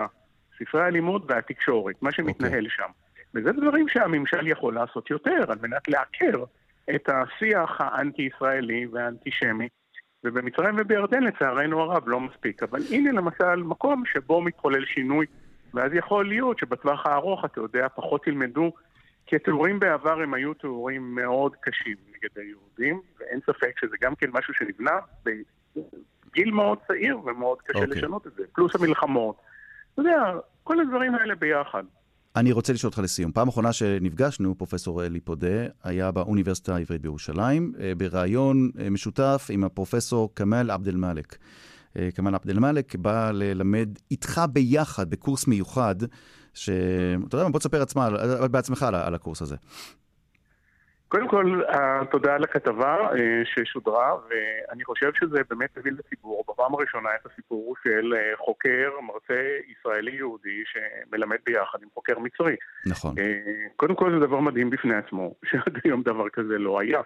[0.59, 2.55] ספרי הלימוד והתקשורת, מה שמתנהל okay.
[2.55, 2.69] אוקיי.
[2.69, 2.89] שם.
[3.35, 6.43] וזה דברים שהממשל יכול לעשות יותר על מנת לעקר
[6.95, 9.67] את השיח האנטי-ישראלי והאנטישמי.
[10.23, 12.63] ובמצרים ובירדן לצערנו הרב לא מספיק.
[12.63, 15.25] אבל הנה למשל מקום שבו מתחולל שינוי,
[15.73, 18.71] ואז יכול להיות שבטווח הארוך, אתה יודע, פחות ילמדו,
[19.25, 24.29] כי התיאורים בעבר הם היו תיאורים מאוד קשים נגד היהודים, ואין ספק שזה גם כן
[24.33, 27.81] משהו שנבנה בגיל מאוד צעיר ומאוד קשה okay.
[27.81, 27.97] אוקיי.
[27.97, 28.43] לשנות את זה.
[28.53, 29.35] פלוס המלחמות.
[29.93, 30.33] אתה יודע,
[30.63, 31.83] כל הדברים האלה ביחד.
[32.35, 33.31] אני רוצה לשאול אותך לסיום.
[33.31, 39.63] פעם אחרונה שנפגשנו, פרופסור אלי פודה, היה באוניברסיטה העברית בירושלים, אה, בריאיון אה, משותף עם
[39.63, 41.37] הפרופסור כמאל עבד אל-מאלק.
[41.97, 45.95] אה, כמאל עבד אל-מאלק בא ללמד איתך ביחד בקורס מיוחד,
[46.53, 48.09] שאתה יודע מה, בוא תספר עצמה,
[48.47, 49.55] בעצמך על, הקורס הזה.
[51.13, 56.73] קודם כל, אה, תודה על הכתבה אה, ששודרה, ואני חושב שזה באמת הביא לציבור בפעם
[56.73, 62.55] הראשונה את הסיפור של אה, חוקר, מרצה ישראלי-יהודי שמלמד ביחד עם חוקר מצרי.
[62.85, 63.15] נכון.
[63.75, 67.01] קודם כל זה דבר מדהים בפני עצמו, שעד היום דבר כזה לא היה.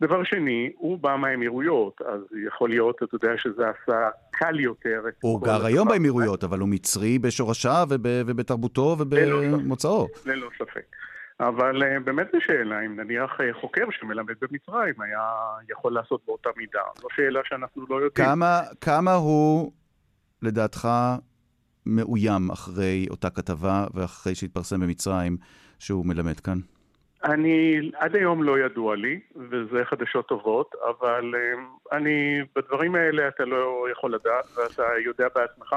[0.00, 5.02] דבר שני, הוא בא מהאמירויות, אז יכול להיות, אתה יודע, שזה עשה קל יותר.
[5.20, 7.86] הוא גר היום באמירויות, אבל הוא מצרי בשורשיו
[8.26, 10.08] ובתרבותו ובמוצאו.
[10.26, 11.01] ללא ספק.
[11.48, 15.30] אבל uh, באמת זו שאלה, אם נניח uh, חוקר שמלמד במצרים היה
[15.70, 16.82] יכול לעשות באותה מידה.
[16.96, 18.28] זו שאלה שאנחנו לא יודעים.
[18.28, 19.72] כמה, כמה הוא,
[20.42, 20.88] לדעתך,
[21.86, 25.36] מאוים אחרי אותה כתבה ואחרי שהתפרסם במצרים
[25.78, 26.58] שהוא מלמד כאן?
[27.24, 33.44] אני, עד היום לא ידוע לי, וזה חדשות טובות, אבל uh, אני, בדברים האלה אתה
[33.44, 35.76] לא יכול לדעת, ואתה יודע בעצמך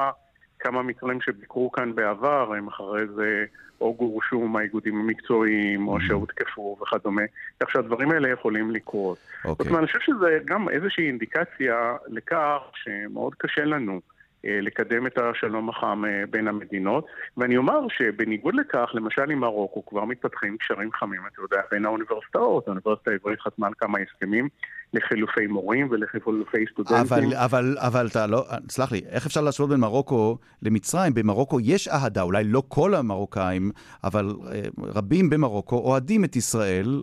[0.65, 3.45] כמה מצרים שביקרו כאן בעבר, הם אחרי זה
[3.81, 7.21] או גורשו מהאיגודים המקצועיים, או שהותקפו וכדומה.
[7.59, 9.17] כך שהדברים האלה יכולים לקרות.
[9.45, 9.63] אוקיי.
[9.63, 14.01] זאת אומרת, אני חושב שזה גם איזושהי אינדיקציה לכך שמאוד קשה לנו.
[14.45, 17.05] אה, לקדם את השלום החם אה, בין המדינות.
[17.37, 22.67] ואני אומר שבניגוד לכך, למשל עם מרוקו כבר מתפתחים קשרים חמים, אתה יודע, בין האוניברסיטאות.
[22.67, 24.49] האוניברסיטה העברית חתמה על כמה הסכמים
[24.93, 26.97] לחילופי מורים ולחילופי סטודנטים.
[26.97, 31.13] אבל, אבל, אבל אתה לא, סלח לי, איך אפשר להשוות בין מרוקו למצרים?
[31.13, 33.71] במרוקו יש אהדה, אולי לא כל המרוקאים,
[34.03, 37.01] אבל אה, רבים במרוקו אוהדים את ישראל,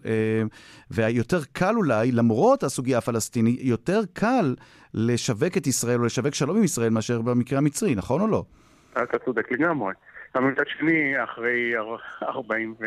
[0.91, 4.55] והיותר קל אולי, למרות הסוגיה הפלסטינית, יותר קל
[4.95, 8.45] לשווק את ישראל או לשווק שלום עם ישראל מאשר במקרה המצרי, נכון או לא?
[8.93, 9.93] אתה צודק לגמרי.
[10.35, 11.73] אבל מצד שני, אחרי
[12.23, 12.85] 40 ו...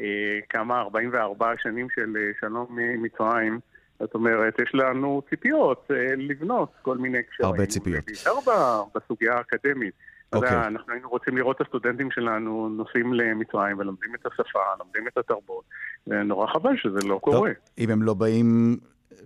[0.00, 3.60] אה, כמה, 44 שנים של אה, שלום עם מצרים,
[4.00, 7.50] זאת אומרת, יש לנו ציפיות אה, לבנות כל מיני קשרים.
[7.50, 8.04] הרבה ציפיות.
[8.04, 9.94] בעיקר בסוגיה האקדמית.
[10.32, 10.50] אוקיי.
[10.50, 10.66] Okay.
[10.66, 15.64] אנחנו היינו רוצים לראות את הסטודנטים שלנו נוסעים למצרים ולומדים את השפה, לומדים את התרבות,
[16.06, 17.38] ונורא חבל שזה לא קורה.
[17.38, 17.46] טוב,
[17.78, 18.76] אם הם לא באים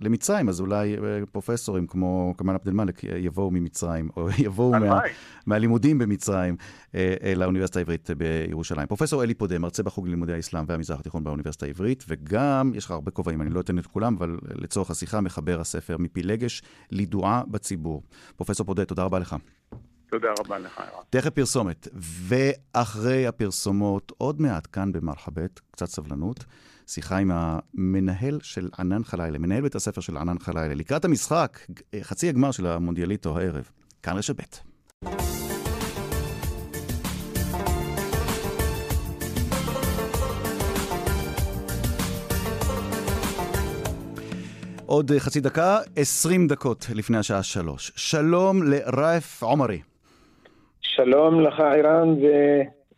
[0.01, 5.01] למצרים, אז אולי אה, פרופסורים כמו כמאל עבד אל-מאלק יבואו ממצרים, או יבואו מה.
[5.47, 6.57] מהלימודים במצרים
[6.95, 8.87] אה, אה, לאוניברסיטה העברית בירושלים.
[8.87, 13.11] פרופסור אלי פודה, מרצה בחוג ללימודי האסלאם והמזרח התיכון באוניברסיטה העברית, וגם, יש לך הרבה
[13.11, 18.03] כובעים, אני לא אתן את כולם, אבל לצורך השיחה, מחבר הספר מפילגש לידועה בציבור.
[18.37, 19.37] פרופסור פודה, תודה רבה לך.
[20.11, 21.03] תודה רבה לך, ערן.
[21.11, 26.45] תכף פרסומת, ואחרי הפרסומות, עוד מעט כאן במרחבת, קצת סבלנות,
[26.91, 31.59] שיחה עם המנהל של ענן חלילה, מנהל בית הספר של ענן חלילה, לקראת המשחק,
[32.01, 33.69] חצי הגמר של המונדיאליטו הערב.
[34.03, 34.43] כאן רשת ב'.
[44.87, 47.93] עוד חצי דקה, 20 דקות לפני השעה שלוש.
[47.97, 49.81] שלום לרייף עומרי.
[50.81, 52.15] שלום לך, ערן,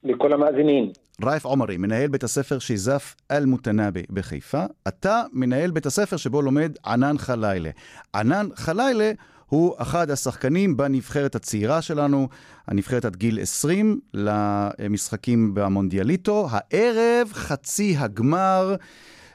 [0.05, 0.93] ולכל המאזינים.
[1.25, 4.65] רייף עומרי, מנהל בית הספר שיזף אל-מותנבי בחיפה.
[4.89, 7.71] אתה מנהל בית הספר שבו לומד ענן חלילה.
[8.15, 9.13] ענן חלילה
[9.47, 12.29] הוא אחד השחקנים בנבחרת הצעירה שלנו,
[12.67, 16.49] הנבחרת עד גיל 20 למשחקים במונדיאליטו.
[16.51, 18.75] הערב חצי הגמר.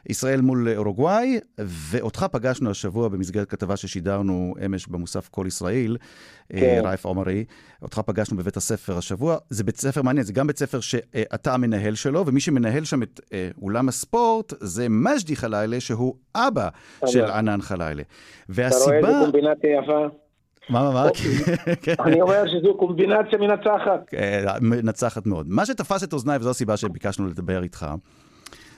[0.09, 5.97] ישראל מול אורוגוואי, ואותך פגשנו השבוע במסגרת כתבה ששידרנו אמש במוסף כל ישראל,
[6.49, 6.81] כן.
[6.83, 7.45] רייף עומרי.
[7.81, 9.37] אותך פגשנו בבית הספר השבוע.
[9.49, 13.21] זה בית ספר מעניין, זה גם בית ספר שאתה המנהל שלו, ומי שמנהל שם את
[13.33, 16.69] אה, אולם הספורט זה מג'די חלילה, שהוא אבא
[17.05, 18.03] של ענן חלילה.
[18.49, 18.99] והסיבה...
[18.99, 20.07] אתה רואה איזה קומבינציה יפה?
[20.69, 21.07] מה, מה, מה?
[21.81, 21.93] כן.
[21.99, 24.13] אני אומר שזו קומבינציה מנצחת.
[24.61, 25.45] מנצחת מאוד.
[25.49, 27.85] מה שתפס את אוזניי, וזו הסיבה שביקשנו לדבר איתך,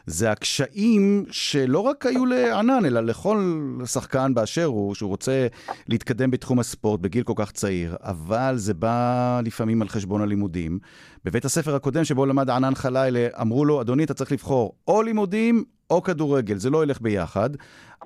[0.07, 5.47] זה הקשיים שלא רק היו לענן, אלא לכל שחקן באשר הוא, שהוא רוצה
[5.87, 10.79] להתקדם בתחום הספורט בגיל כל כך צעיר, אבל זה בא לפעמים על חשבון הלימודים.
[11.25, 15.63] בבית הספר הקודם שבו למד ענן חלילה, אמרו לו, אדוני, אתה צריך לבחור או לימודים
[15.89, 17.49] או כדורגל, זה לא ילך ביחד.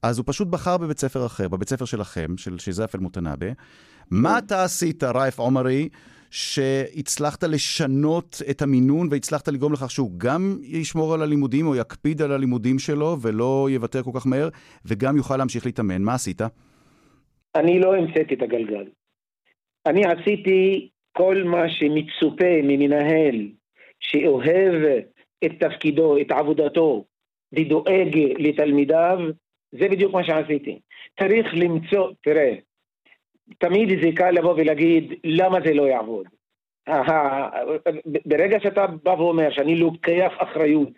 [0.04, 3.48] אז הוא פשוט בחר בבית ספר אחר, בבית ספר שלכם, של שיזף אל-מותנאבה.
[4.12, 5.90] מה אתה עשית, רייף עומרי,
[6.32, 12.32] שהצלחת לשנות את המינון והצלחת לגרום לכך שהוא גם ישמור על הלימודים או יקפיד על
[12.32, 14.50] הלימודים שלו ולא יוותר כל כך מהר,
[14.86, 16.02] וגם יוכל להמשיך להתאמן.
[16.02, 16.42] מה עשית?
[17.56, 18.86] אני לא המצאתי את הגלגל.
[19.86, 23.48] אני עשיתי כל מה שמצופה ממנהל
[24.00, 24.74] שאוהב
[25.46, 27.06] את תפקידו, את עבודתו,
[27.54, 29.18] ודואג לתלמידיו,
[29.72, 30.80] זה בדיוק מה שעשיתי.
[31.20, 32.56] צריך למצוא, תראה,
[33.58, 36.26] תמיד זה קל לבוא ולהגיד למה זה לא יעבוד.
[38.26, 40.90] ברגע שאתה בא ואומר שאני לוקח אחריות,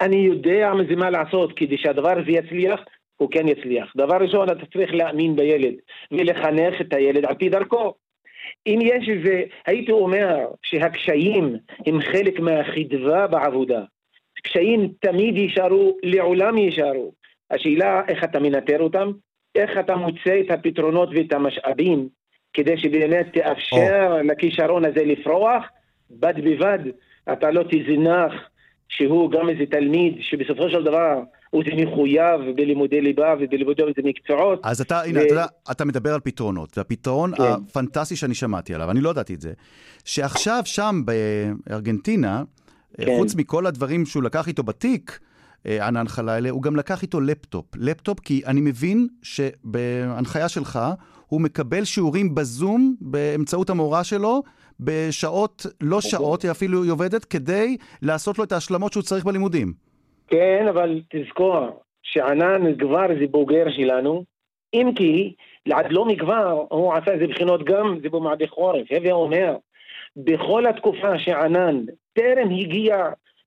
[0.00, 2.80] אני יודע מזה מה לעשות כדי שהדבר הזה יצליח,
[3.16, 3.92] הוא כן יצליח.
[3.96, 5.74] דבר ראשון, אתה צריך להאמין בילד
[6.12, 7.94] ולחנך את הילד על פי דרכו.
[8.66, 13.82] אם יש איזה, הייתי אומר שהקשיים הם חלק מהחדווה בעבודה.
[14.42, 17.12] קשיים תמיד יישארו, לעולם יישארו.
[17.50, 19.12] השאלה איך אתה מנטר אותם,
[19.54, 22.08] איך אתה מוצא את הפתרונות ואת המשאבים
[22.52, 24.32] כדי שבאמת תאפשר oh.
[24.32, 25.64] לכישרון הזה לפרוח,
[26.10, 26.78] בד בבד
[27.32, 28.32] אתה לא תזנח
[28.88, 34.60] שהוא גם איזה תלמיד שבסופו של דבר הוא זה מחויב בלימודי ליבה ובלימודי איזה מקצועות.
[34.64, 35.08] אז אתה, ו...
[35.08, 37.42] הנה, אתה יודע, אתה מדבר על פתרונות, והפתרון כן.
[37.42, 39.52] הפנטסטי שאני שמעתי עליו, אני לא ידעתי את זה,
[40.04, 42.42] שעכשיו שם בארגנטינה,
[42.96, 43.16] כן.
[43.18, 45.18] חוץ מכל הדברים שהוא לקח איתו בתיק,
[45.66, 47.66] ענן חלילה, הוא גם לקח איתו לפטופ.
[47.76, 50.78] לפטופ כי אני מבין שבהנחיה שלך
[51.26, 54.42] הוא מקבל שיעורים בזום באמצעות המורה שלו
[54.80, 56.10] בשעות, לא אוקיי.
[56.10, 59.72] שעות, אפילו היא עובדת, כדי לעשות לו את ההשלמות שהוא צריך בלימודים.
[60.28, 64.24] כן, אבל תזכור שענן כבר זה בוגר שלנו,
[64.74, 65.34] אם כי
[65.72, 68.86] עד לא מכבר הוא עשה איזה בחינות גם, זה במועדי חורף.
[68.90, 69.56] הווה אומר
[70.16, 72.96] בכל התקופה שענן טרם הגיע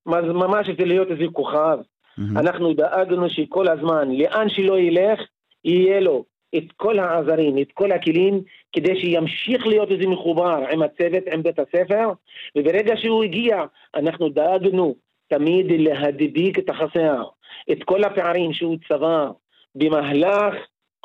[0.06, 1.78] ממש כדי להיות איזה כוכב,
[2.20, 2.40] mm-hmm.
[2.40, 5.20] אנחנו דאגנו שכל הזמן, לאן שלא ילך,
[5.66, 6.24] יהיה לו
[6.58, 11.60] את כל העזרים, את כל הכלים, כדי שימשיך להיות איזה מחובר עם הצוות, עם בית
[11.60, 12.12] הספר,
[12.56, 13.64] וברגע שהוא הגיע,
[13.96, 14.96] אנחנו דאגנו
[15.28, 17.24] תמיד להדביק את החסר,
[17.72, 19.32] את כל הפערים שהוא צבר
[19.76, 20.56] במהלך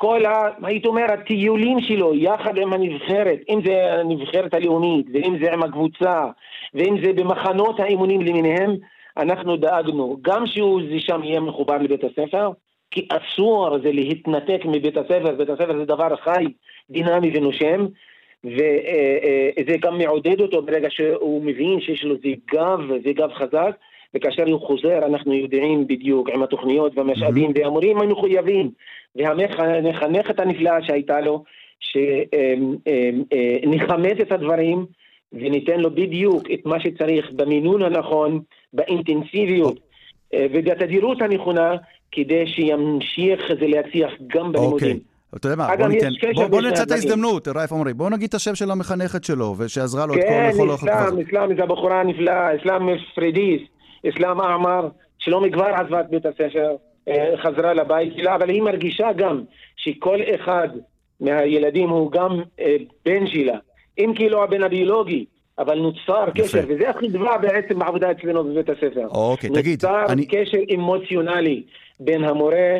[0.01, 0.49] כל ה...
[0.63, 6.25] הייתי אומר, הטיולים שלו יחד עם הנבחרת, אם זה הנבחרת הלאומית, ואם זה עם הקבוצה,
[6.73, 8.75] ואם זה במחנות האימונים למיניהם,
[9.17, 12.49] אנחנו דאגנו גם שהוא שם יהיה מחובר לבית הספר,
[12.91, 16.45] כי אסור זה להתנתק מבית הספר, בית הספר זה דבר חי,
[16.89, 17.85] דינמי ונושם,
[18.43, 23.75] וזה גם מעודד אותו ברגע שהוא מבין שיש לו זה גב, זה גב חזק,
[24.13, 27.59] וכאשר הוא חוזר אנחנו יודעים בדיוק עם התוכניות והמשאבים mm-hmm.
[27.59, 28.71] והמורים המחויבים
[29.15, 31.43] והמחנכת הנפלאה שהייתה לו,
[33.61, 34.85] שנכמת את הדברים
[35.33, 38.39] וניתן לו בדיוק את מה שצריך במינון הנכון,
[38.73, 39.79] באינטנסיביות
[40.35, 41.75] ובתדירות הנכונה
[42.11, 44.97] כדי שימשיך זה להצליח גם בלימודים.
[44.97, 45.11] Okay.
[45.35, 48.33] אתה יודע מה, בוא ניתן, בוא, בוא נצא את ההזדמנות, רייף עומרי, בוא נגיד את
[48.33, 50.27] השם של המחנכת שלו, ושעזרה לו את כל...
[50.29, 53.61] כן, אסלאם, אסלאם זה הבחורה הנפלאה, אסלאם פרידיס,
[54.09, 56.75] אסלאם אעמר, שלא מכבר עזבה את בית הספר,
[57.07, 59.41] אה, חזרה לבית שלה, אבל היא מרגישה גם
[59.77, 60.67] שכל אחד
[61.19, 63.57] מהילדים הוא גם אה, בן שלה,
[63.99, 65.25] אם כי לא הבן הביולוגי,
[65.59, 69.07] אבל נוצר קשר, וזה החידווה בעצם בעבודה אצלנו בבית הספר.
[69.07, 70.25] אוקיי, תגיד, נוצר אני...
[70.25, 71.63] קשר אמוציונלי
[71.99, 72.79] בין המורה,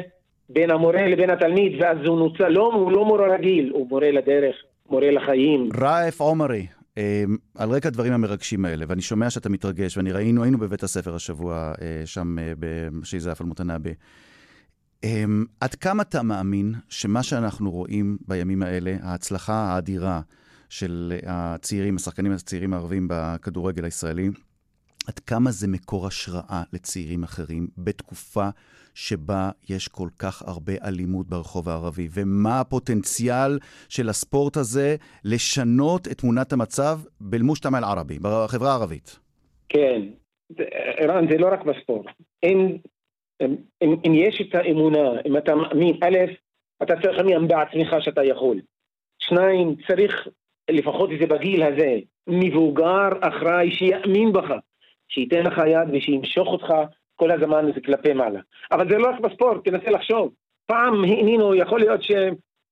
[0.49, 4.55] בין המורה לבין התלמיד, ואז הוא נוצר, לא, הוא לא מורה רגיל, הוא מורה לדרך,
[4.89, 5.69] מורה לחיים.
[5.81, 10.57] רייף עומרי, אמ, על רקע הדברים המרגשים האלה, ואני שומע שאתה מתרגש, ואני ראינו, היינו
[10.57, 12.53] בבית הספר השבוע, אה, שם אה,
[13.01, 13.91] בשייזף אל-מותנאבה.
[15.03, 20.21] אמ, עד כמה אתה מאמין שמה שאנחנו רואים בימים האלה, ההצלחה האדירה
[20.71, 24.27] של הצעירים, השחקנים הצעירים הערבים בכדורגל הישראלי,
[25.07, 28.47] עד כמה זה מקור השראה לצעירים אחרים בתקופה
[28.95, 36.17] שבה יש כל כך הרבה אלימות ברחוב הערבי, ומה הפוטנציאל של הספורט הזה לשנות את
[36.17, 39.19] תמונת המצב בלמושתמע אל-ערבי, בחברה הערבית.
[39.69, 40.01] כן,
[40.97, 42.05] ערן, זה לא רק בספורט.
[42.43, 42.77] אם,
[43.81, 46.17] אם, אם יש את האמונה, אם אתה מאמין, א',
[46.83, 48.61] אתה צריך להאמין בעצמך שאתה יכול.
[49.19, 50.27] שניים, צריך
[50.69, 51.97] לפחות זה בגיל הזה,
[52.27, 54.51] מבוגר אחראי שיאמין בך,
[55.07, 56.73] שייתן לך יד ושימשוך אותך
[57.15, 58.39] כל הזמן זה כלפי מעלה.
[58.71, 60.33] אבל זה לא רק בספורט, תנסה לחשוב.
[60.65, 62.01] פעם האמינו, יכול להיות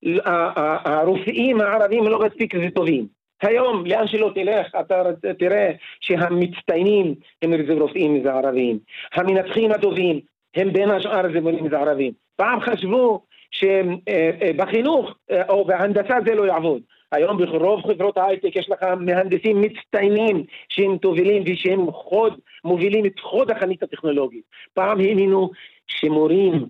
[0.03, 3.07] שהרופאים הערבים לא מספיק טובים.
[3.41, 5.03] היום, לאן שלא תלך, אתה
[5.39, 8.79] תראה שהמצטיינים הם רופאים זה ערבים.
[9.13, 10.19] המנתחים הטובים
[10.55, 12.11] הם בין השאר זה מורים זה ערבים.
[12.35, 13.21] פעם חשבו
[13.51, 16.81] שבחינוך אה, אה, או בהנדסה זה לא יעבוד.
[17.11, 23.51] היום ברוב חברות ההייטק יש לך מהנדסים מצטיינים שהם תובילים ושהם חוד, מובילים את חוד
[23.51, 24.43] החנית הטכנולוגית.
[24.73, 25.49] פעם האמינו
[25.87, 26.65] שמורים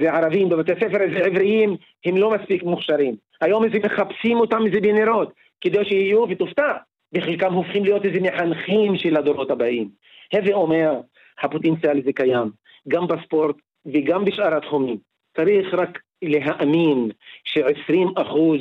[0.00, 3.16] זה ערבים בבתי ספר זה עבריים הם לא מספיק מוכשרים.
[3.40, 6.72] היום איזה מחפשים אותם איזה בנרות כדי שיהיו ותופתע
[7.12, 9.88] בחלקם הופכים להיות איזה מחנכים של הדורות הבאים.
[10.32, 11.00] הווה אומר
[11.40, 12.50] הפוטנציאל הזה קיים
[12.88, 14.96] גם בספורט וגם בשאר התחומים.
[15.36, 17.10] צריך רק להאמין
[17.44, 18.60] ש-20 אחוז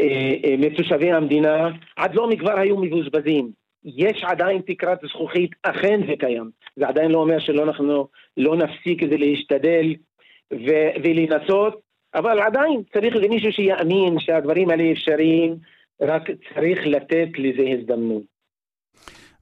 [0.00, 3.50] אה, אה, מתושבי המדינה עד לא מכבר היו מבוזבזים.
[3.84, 6.50] יש עדיין תקרת זכוכית, אכן זה קיים.
[6.76, 9.94] זה עדיין לא אומר שלא אנחנו לא נפסיק זה להשתדל
[10.52, 11.80] ו- ולנסות,
[12.14, 15.56] אבל עדיין צריך איזה מישהו שיאמין שהדברים האלה אפשריים,
[16.00, 16.22] רק
[16.54, 18.22] צריך לתת לזה הזדמנות.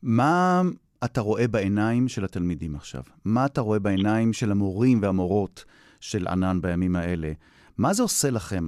[0.03, 0.63] מה
[1.05, 3.03] אתה רואה בעיניים של התלמידים עכשיו?
[3.25, 5.65] מה אתה רואה בעיניים של המורים והמורות
[6.01, 7.33] של ענן בימים האלה?
[7.79, 8.65] מה זה עושה לכם?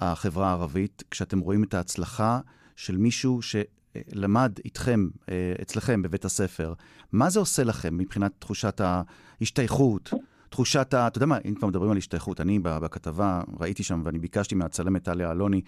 [0.00, 2.40] החברה הערבית, כשאתם רואים את ההצלחה
[2.76, 6.74] של מישהו שלמד איתכם, אה, אצלכם בבית הספר,
[7.12, 10.10] מה זה עושה לכם מבחינת תחושת ההשתייכות?
[10.48, 11.06] תחושת ה...
[11.06, 15.04] אתה יודע מה, אם כבר מדברים על השתייכות, אני בכתבה ראיתי שם ואני ביקשתי מהצלמת
[15.04, 15.62] טליה אלוני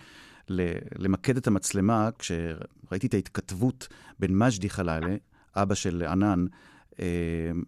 [0.98, 5.16] למקד את המצלמה כשראיתי את ההתכתבות בין מג'די חלאלה,
[5.56, 6.46] אבא של ענן,
[7.00, 7.06] אה,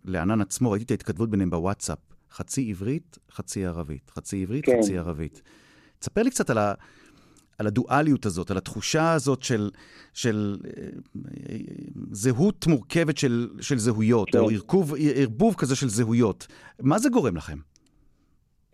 [0.05, 1.99] לענן עצמו, ראיתי את ההתכתבות ביניהם בוואטסאפ.
[2.33, 4.11] חצי עברית, חצי ערבית.
[4.15, 4.73] חצי עברית, כן.
[4.83, 5.43] חצי ערבית.
[5.99, 6.73] תספר לי קצת על, ה,
[7.59, 9.71] על הדואליות הזאת, על התחושה הזאת של,
[10.15, 11.57] של אה,
[12.11, 14.39] זהות מורכבת של, של זהויות, כן.
[14.39, 16.47] או ערכוב, ערבוב כזה של זהויות.
[16.81, 17.57] מה זה גורם לכם?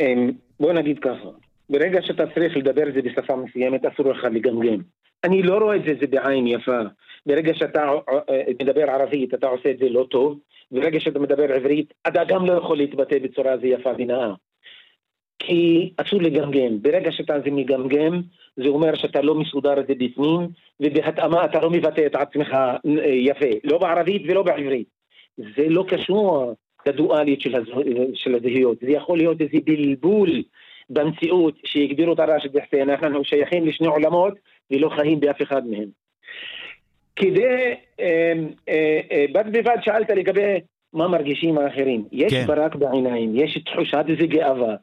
[0.00, 1.28] אמ, בוא נגיד ככה,
[1.70, 4.82] ברגע שאתה צריך לדבר את זה בשפה מסוימת, אסור לך לגמגם.
[5.24, 6.80] אני לא רואה את זה, זה בעין יפה.
[7.26, 10.38] ברגע שאתה אה, אה, מדבר ערבית, אתה עושה את זה לא טוב.
[10.70, 14.34] ברגע שאתה מדבר עברית, אתה גם לא יכול להתבטא בצורה הזו יפה ונאה.
[15.38, 16.82] כי אסור לגמגם.
[16.82, 18.22] ברגע שאתה זה מגמגם,
[18.56, 20.48] זה אומר שאתה לא מסודר את זה בפנים,
[20.80, 24.88] ובהתאמה אתה לא מבטא את עצמך אה, יפה, לא בערבית ולא בעברית.
[25.36, 26.54] זה לא קשור
[26.86, 27.66] לדואליות של, הז...
[28.14, 30.42] של הזהויות, זה יכול להיות איזה בלבול
[30.90, 34.34] במציאות שהגדירו אותה רשת וחסיין, אנחנו שייכים לשני עולמות
[34.70, 35.88] ולא חיים באף אחד מהם.
[37.16, 38.32] כדי, אה,
[38.68, 40.60] אה, בד בבד שאלת לגבי
[40.92, 42.04] מה מרגישים האחרים.
[42.12, 42.46] יש כן.
[42.46, 44.74] ברק בעיניים, יש תחושת איזה גאווה,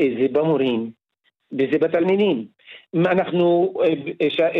[0.00, 0.90] איזה במורים,
[1.52, 2.46] וזה בתלמידים.
[2.96, 3.74] אנחנו,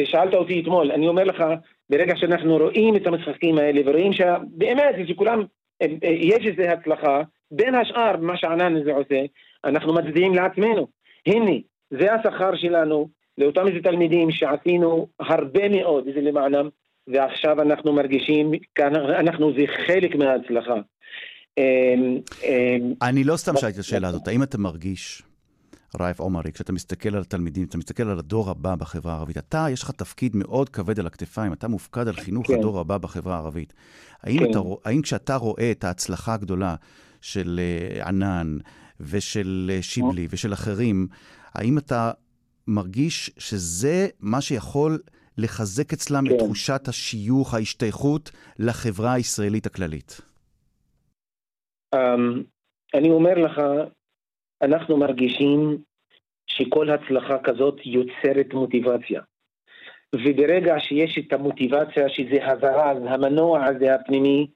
[0.04, 1.44] שאלת אותי אתמול, אני אומר לך,
[1.90, 5.42] ברגע שאנחנו רואים את המשחקים האלה ורואים שבאמת, שכולם,
[6.02, 9.22] יש איזו הצלחה, בין השאר, מה שענן הזה עושה,
[9.64, 10.86] אנחנו מצדיעים לעצמנו.
[11.26, 11.52] הנה,
[11.90, 13.08] זה השכר שלנו
[13.38, 16.68] לאותם איזה תלמידים שעשינו הרבה מאוד, איזה למענם,
[17.08, 18.50] ועכשיו אנחנו מרגישים,
[19.18, 20.74] אנחנו זה חלק מההצלחה.
[21.58, 25.22] אמ, אמ, אני לא סתם שאלתי את השאלה הזאת, האם אתה מרגיש,
[26.00, 29.82] רייף עומרי, כשאתה מסתכל על התלמידים, אתה מסתכל על הדור הבא בחברה הערבית, אתה, יש
[29.82, 32.58] לך תפקיד מאוד כבד על הכתפיים, אתה מופקד על חינוך כן.
[32.58, 33.72] הדור הבא בחברה הערבית.
[34.22, 34.50] האם, כן.
[34.50, 36.74] אתה, האם כשאתה רואה את ההצלחה הגדולה
[37.20, 37.60] של
[38.00, 38.58] uh, ענן
[39.00, 41.06] ושל uh, שיבלי ושל אחרים,
[41.54, 42.12] האם אתה
[42.66, 44.98] מרגיש שזה מה שיכול
[45.38, 46.34] לחזק אצלם כן.
[46.34, 50.20] את תחושת השיוך, ההשתייכות לחברה הישראלית הכללית?
[51.94, 51.98] Um,
[52.94, 53.60] אני אומר לך,
[54.62, 55.78] אנחנו מרגישים
[56.46, 59.20] שכל הצלחה כזאת יוצרת מוטיבציה.
[60.14, 64.46] וברגע שיש את המוטיבציה, שזה הזרז, המנוע הזה הפנימי,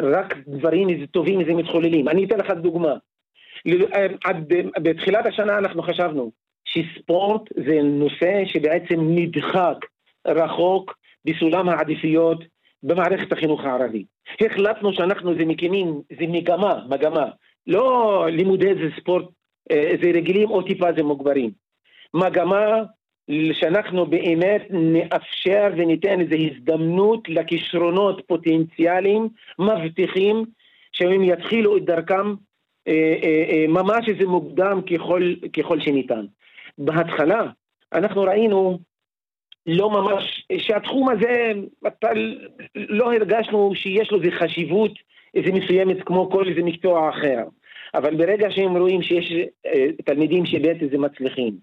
[0.00, 2.08] רק דברים איזה טובים איזה מתחוללים.
[2.08, 2.94] אני אתן לך דוגמה.
[4.24, 4.52] עד
[4.82, 6.32] בתחילת השנה אנחנו חשבנו
[6.64, 9.76] שספורט זה נושא שבעצם נדחק
[10.26, 10.94] רחוק
[11.24, 12.44] בסולם העדיפויות
[12.82, 14.04] במערכת החינוך הערבי.
[14.40, 17.26] החלטנו שאנחנו זה מקימים, זה מגמה, מגמה,
[17.66, 19.30] לא לימודי זה ספורט, אה,
[19.72, 21.50] זה רגילים או טיפה זה מוגברים.
[22.14, 22.82] מגמה
[23.52, 30.44] שאנחנו באמת נאפשר וניתן איזו הזדמנות לכישרונות פוטנציאליים מבטיחים
[30.92, 32.34] שהם יתחילו את דרכם
[32.88, 36.24] אה, אה, ממש איזה מוקדם ככל, ככל שניתן.
[36.78, 37.42] בהתחלה
[37.92, 38.78] אנחנו ראינו
[39.66, 41.52] לא ממש, שהתחום הזה,
[42.74, 44.92] לא הרגשנו שיש לו איזה חשיבות
[45.34, 47.44] איזה מסוימת כמו כל איזה מקצוע אחר.
[47.94, 49.32] אבל ברגע שהם רואים שיש
[49.66, 50.44] אה, תלמידים
[50.82, 51.54] איזה מצליחים,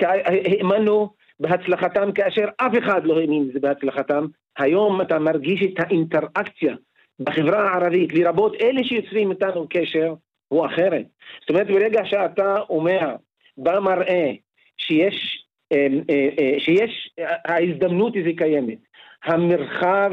[0.00, 1.08] האמנו
[1.40, 4.26] בהצלחתם כאשר אף אחד לא האמין בהצלחתם,
[4.58, 6.74] היום אתה מרגיש את האינטראקציה
[7.20, 10.14] בחברה הערבית, לרבות אלה שיוצרים איתנו קשר,
[10.48, 11.06] הוא אחרת.
[11.40, 13.14] זאת אומרת, ברגע שאתה אומר
[13.58, 14.32] במראה
[14.78, 17.10] שיש אה, אה, שיש,
[17.44, 18.78] ההזדמנות היא קיימת,
[19.24, 20.10] המרחב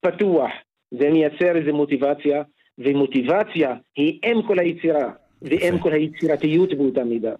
[0.00, 0.50] פתוח,
[0.90, 2.42] זה מייצר איזו מוטיבציה,
[2.78, 5.10] ומוטיבציה היא אם כל היצירה,
[5.42, 7.32] ואם כל היצירתיות באותה מידה.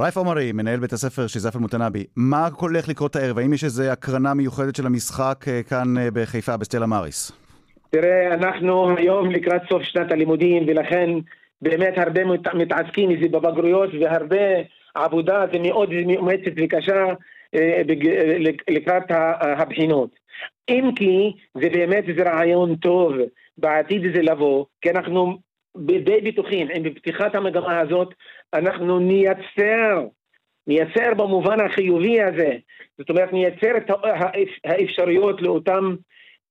[0.00, 3.38] רייף עומרי, מנהל בית הספר שיזף אל-מותנבי, מה הולך לקרות הערב?
[3.38, 7.32] האם יש איזו הקרנה מיוחדת של המשחק אה, כאן בחיפה, בסטלה מאריס?
[7.90, 11.10] תראה, אנחנו היום לקראת סוף שנת הלימודים, ולכן
[11.62, 12.20] באמת הרבה
[12.54, 14.36] מתעסקים עם זה בבגרויות, והרבה
[14.94, 17.04] עבודה זה מאוד מאומצת וקשה
[17.54, 17.82] אה,
[18.70, 19.04] לקראת
[19.40, 20.10] הבחינות.
[20.68, 23.12] אם כי זה באמת זה רעיון טוב
[23.58, 25.38] בעתיד זה לבוא, כי אנחנו
[25.76, 28.14] די בטוחים, עם פתיחת המגמה הזאת,
[28.54, 30.06] אנחנו נייצר,
[30.66, 32.56] נייצר במובן החיובי הזה,
[32.98, 33.90] זאת אומרת נייצר את
[34.64, 35.94] האפשרויות לאותם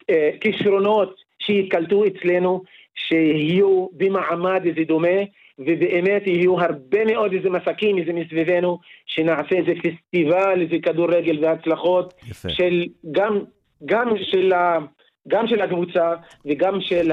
[0.10, 2.64] אה, כישרונות שייקלטו אצלנו,
[2.96, 5.20] שיהיו במעמד איזה דומה,
[5.60, 12.50] ובאמת יהיו הרבה מאוד איזה מסקים איזה מסביבנו, שנעשה איזה פסטיבל, איזה כדורגל והצלחות, יפה.
[12.50, 13.40] של גם,
[13.86, 14.78] גם של ה...
[15.28, 16.14] גם של הקבוצה
[16.46, 17.12] וגם של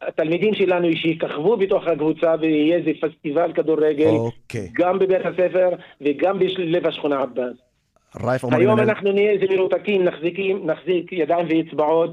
[0.00, 4.68] התלמידים שלנו שיככבו בתוך הקבוצה ויהיה איזה פסטיבל כדורגל, אוקיי.
[4.72, 5.68] גם בבית הספר
[6.00, 7.56] וגם בלב השכונה עבאס.
[8.52, 8.88] היום מנהל...
[8.88, 12.10] אנחנו נהיה איזה מרותקים, נחזיקים, נחזיק ידיים ואצבעות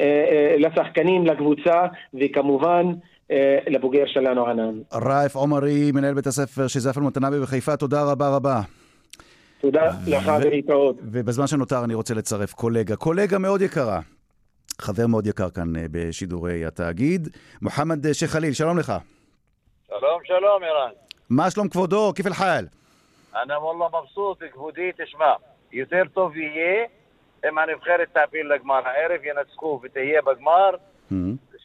[0.00, 2.86] אה, אה, לשחקנים, לקבוצה, וכמובן
[3.30, 4.74] אה, לבוגר שלנו ענן.
[4.94, 8.60] רייף עומרי, מנהל בית הספר שזף אל-מותנבי בחיפה, תודה רבה רבה.
[9.60, 10.96] תודה לך ולהתראות.
[11.02, 14.00] ובזמן שנותר אני רוצה לצרף קולגה, קולגה מאוד יקרה,
[14.80, 17.28] חבר מאוד יקר כאן אה, בשידורי התאגיד,
[17.62, 18.92] מוחמד שייח' חליל, שלום לך.
[19.88, 20.90] שלום, שלום, ערן.
[21.30, 22.12] מה שלום כבודו?
[22.16, 22.66] כיף אל-חאל?
[23.42, 25.32] אני וואלה מבסוט, כבודי, תשמע,
[25.72, 26.84] יותר טוב יהיה
[27.48, 30.70] אם הנבחרת תעפיל לגמר הערב, ינצחו ותהיה בגמר.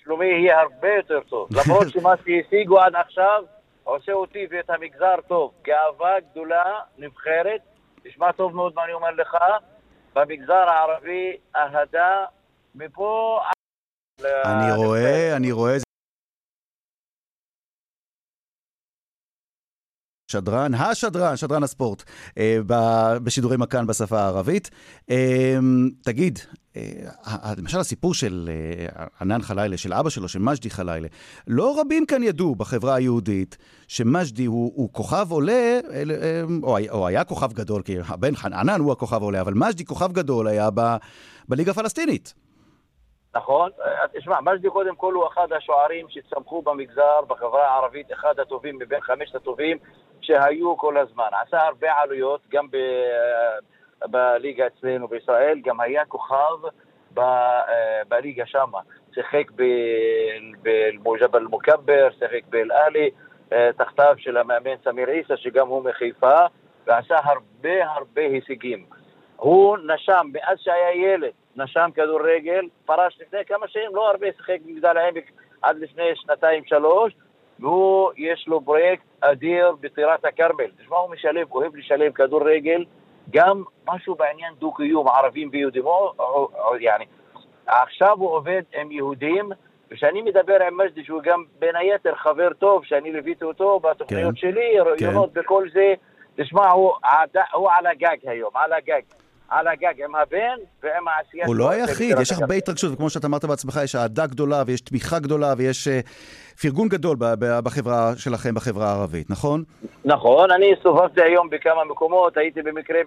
[0.04, 1.50] שלומי יהיה הרבה יותר טוב.
[1.58, 3.44] למרות שמה שהשיגו עד עכשיו
[3.84, 5.52] עושה אותי ואת המגזר טוב.
[5.64, 7.62] גאווה גדולה, נבחרת.
[8.04, 9.38] תשמע טוב מאוד מה אני אומר לך.
[10.16, 12.26] במגזר הערבי אהדה
[12.76, 13.40] מפה...
[14.46, 15.78] אני רואה, אני רואה.
[20.32, 22.04] שדרן, השדרן, שדרן הספורט,
[22.38, 22.58] אה,
[23.24, 24.70] בשידורי מכאן בשפה הערבית.
[25.10, 25.58] אה,
[26.04, 26.40] תגיד,
[26.76, 28.50] אה, למשל הסיפור של
[29.22, 31.08] ענן חלילה, של אבא שלו, של מג'די חלילה,
[31.48, 33.58] לא רבים כאן ידעו בחברה היהודית
[33.88, 35.80] שמג'די הוא, הוא כוכב עולה,
[36.64, 40.48] או, או היה כוכב גדול, כי הבן ענן הוא הכוכב עולה, אבל מג'די כוכב גדול
[40.48, 40.96] היה ב,
[41.48, 42.34] בליגה הפלסטינית.
[43.36, 43.72] נכון.
[44.14, 49.36] תשמע, מג'די קודם כל הוא אחד השוערים שצמחו במגזר, בחברה הערבית, אחד הטובים מבין חמשת
[49.36, 49.78] הטובים
[50.22, 51.28] שהיו כל הזמן.
[51.48, 52.78] עשה הרבה עלויות, גם ב...
[54.06, 56.68] בליגה אצלנו בישראל, גם היה כוכב
[57.14, 57.22] ב...
[58.08, 58.80] בליגה שמה.
[59.14, 59.52] שיחק
[60.62, 63.10] במוג'ב אל-מוכבר, שיחק באל-עלי,
[63.78, 66.38] תחתיו של המאמן סמיר עיסא, שגם הוא מחיפה,
[66.88, 68.86] ועשה הרבה הרבה הישגים.
[69.36, 74.98] הוא נשם, מאז שהיה ילד, נשם כדורגל, פרש לפני כמה שנים, לא הרבה שיחק במגדל
[74.98, 75.32] העמק
[75.62, 77.14] עד לפני שנתיים-שלוש,
[77.60, 80.72] והוא, יש לו פרויקט אדיר בטירת הכרמל.
[80.82, 82.86] תשמע, הוא משלב, אוהב לשלב כדורגל,
[83.30, 85.84] גם משהו בעניין דו-קיום, ערבים ויהודים.
[86.80, 87.06] יעני,
[87.68, 89.50] עכשיו הוא עובד עם יהודים,
[89.92, 94.42] וכשאני מדבר עם מג'די, שהוא גם בין היתר חבר טוב, שאני ליוויתי אותו בתוכניות כן,
[94.42, 95.40] שלי, רעיונות כן.
[95.40, 95.94] וכל זה,
[96.36, 96.94] תשמע, הוא,
[97.54, 99.02] הוא על הגג היום, על הגג.
[99.50, 101.46] על הגג עם הבן ועם העשייה.
[101.46, 105.20] הוא לא היחיד, יש הרבה התרגשות, וכמו שאתה אמרת בעצמך, יש אהדה גדולה ויש תמיכה
[105.20, 105.92] גדולה ויש uh,
[106.62, 107.18] פרגון גדול
[107.64, 109.64] בחברה שלכם, בחברה הערבית, נכון?
[110.06, 113.00] נכון, אני הסתובבתי היום בכמה מקומות, הייתי במקרה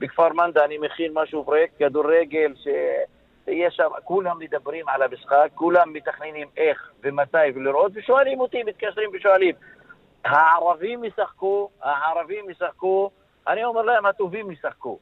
[0.00, 6.48] בכפר מנדה, אני מכין משהו, פרויקט כדורגל, שיש שם, כולם מדברים על המשחק, כולם מתכננים
[6.56, 9.54] איך ומתי ולראות, ושואלים אותי, מתקשרים ושואלים.
[10.24, 13.10] הערבים ישחקו, הערבים ישחקו,
[13.48, 14.98] אני אומר להם, הטובים ישחקו.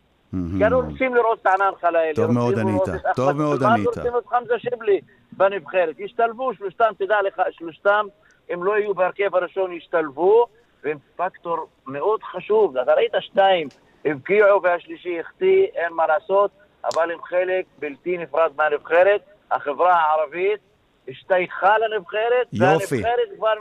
[0.59, 2.15] כי אנחנו רוצים לראות את ענן חלילי.
[2.15, 2.83] טוב מאוד ענית,
[3.17, 3.87] טוב מאוד ענית.
[3.87, 5.01] רוצים לראות חמזה שיבלי
[5.33, 6.01] בנבחרת.
[6.01, 8.07] ישתלבו שלושתם, תדע לך, שלושתם,
[8.55, 10.47] אם לא יהיו בהרכב הראשון, ישתלבו,
[10.85, 12.77] והם פקטור מאוד חשוב.
[12.77, 13.69] אתה ראית שניים,
[14.05, 16.51] הבקיעו והשלישי החטיא, אין מה לעשות,
[16.95, 19.21] אבל הם חלק בלתי נפרד מהנבחרת.
[19.51, 20.61] החברה הערבית
[21.09, 22.95] השתייכה לנבחרת, יופי.
[22.95, 23.53] והנבחרת כבר...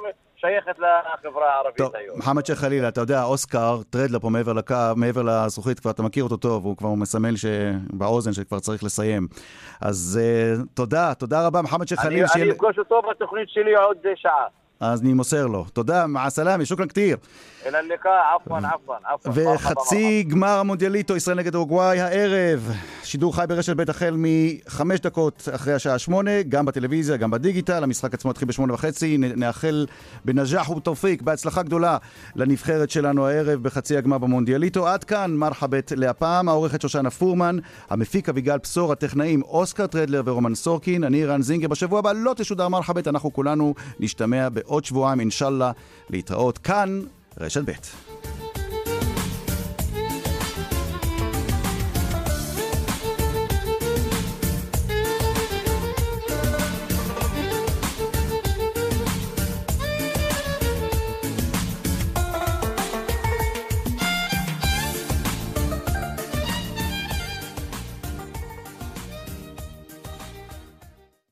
[0.46, 2.18] שייכת לחברה הערבית טוב, היום.
[2.18, 6.24] מוחמד שייח' חלילה, אתה יודע, אוסקר, טרדלר פה מעבר לקו, מעבר לזכוכית, כבר אתה מכיר
[6.24, 7.34] אותו טוב, הוא כבר מסמל
[7.94, 9.28] באוזן שכבר צריך לסיים.
[9.82, 12.26] אז uh, תודה, תודה רבה, מוחמד שייח' חליל.
[12.36, 14.48] אני אפגוש אותו בתוכנית שלי עוד שעה.
[14.84, 15.66] אז אני מוסר לו.
[15.74, 17.18] תודה, מע סלאמי, שוכרן כתיר.
[17.66, 19.56] אלא לקה, עפואן, עפואן, עפואן.
[19.56, 22.72] וחצי גמר המונדיאליטו, ישראל נגד אורוגוואי הערב.
[23.04, 27.84] שידור חי ברשת ב' החל מחמש דקות אחרי השעה שמונה, גם בטלוויזיה, גם בדיגיטל.
[27.84, 29.18] המשחק עצמו התחיל בשמונה וחצי.
[29.18, 29.86] נאחל
[30.26, 31.98] בנג'אח ובתופיק, בהצלחה גדולה
[32.36, 34.88] לנבחרת שלנו הערב בחצי הגמר במונדיאליטו.
[34.88, 37.58] עד כאן מרחבת להפעם, העורכת שושנה פורמן,
[37.90, 41.04] המפיק אביגל בשור, הטכנאים אוסקר טרדלר ורומן סורקין.
[41.04, 41.68] אני רן זינגר.
[41.68, 45.72] בשבוע הבא לא תשודר מרחבת, אנחנו כולנו נשתמע בעוד שבועיים, אינשאללה,
[46.10, 47.02] להתראות כאן,
[47.40, 48.13] רשת ב'.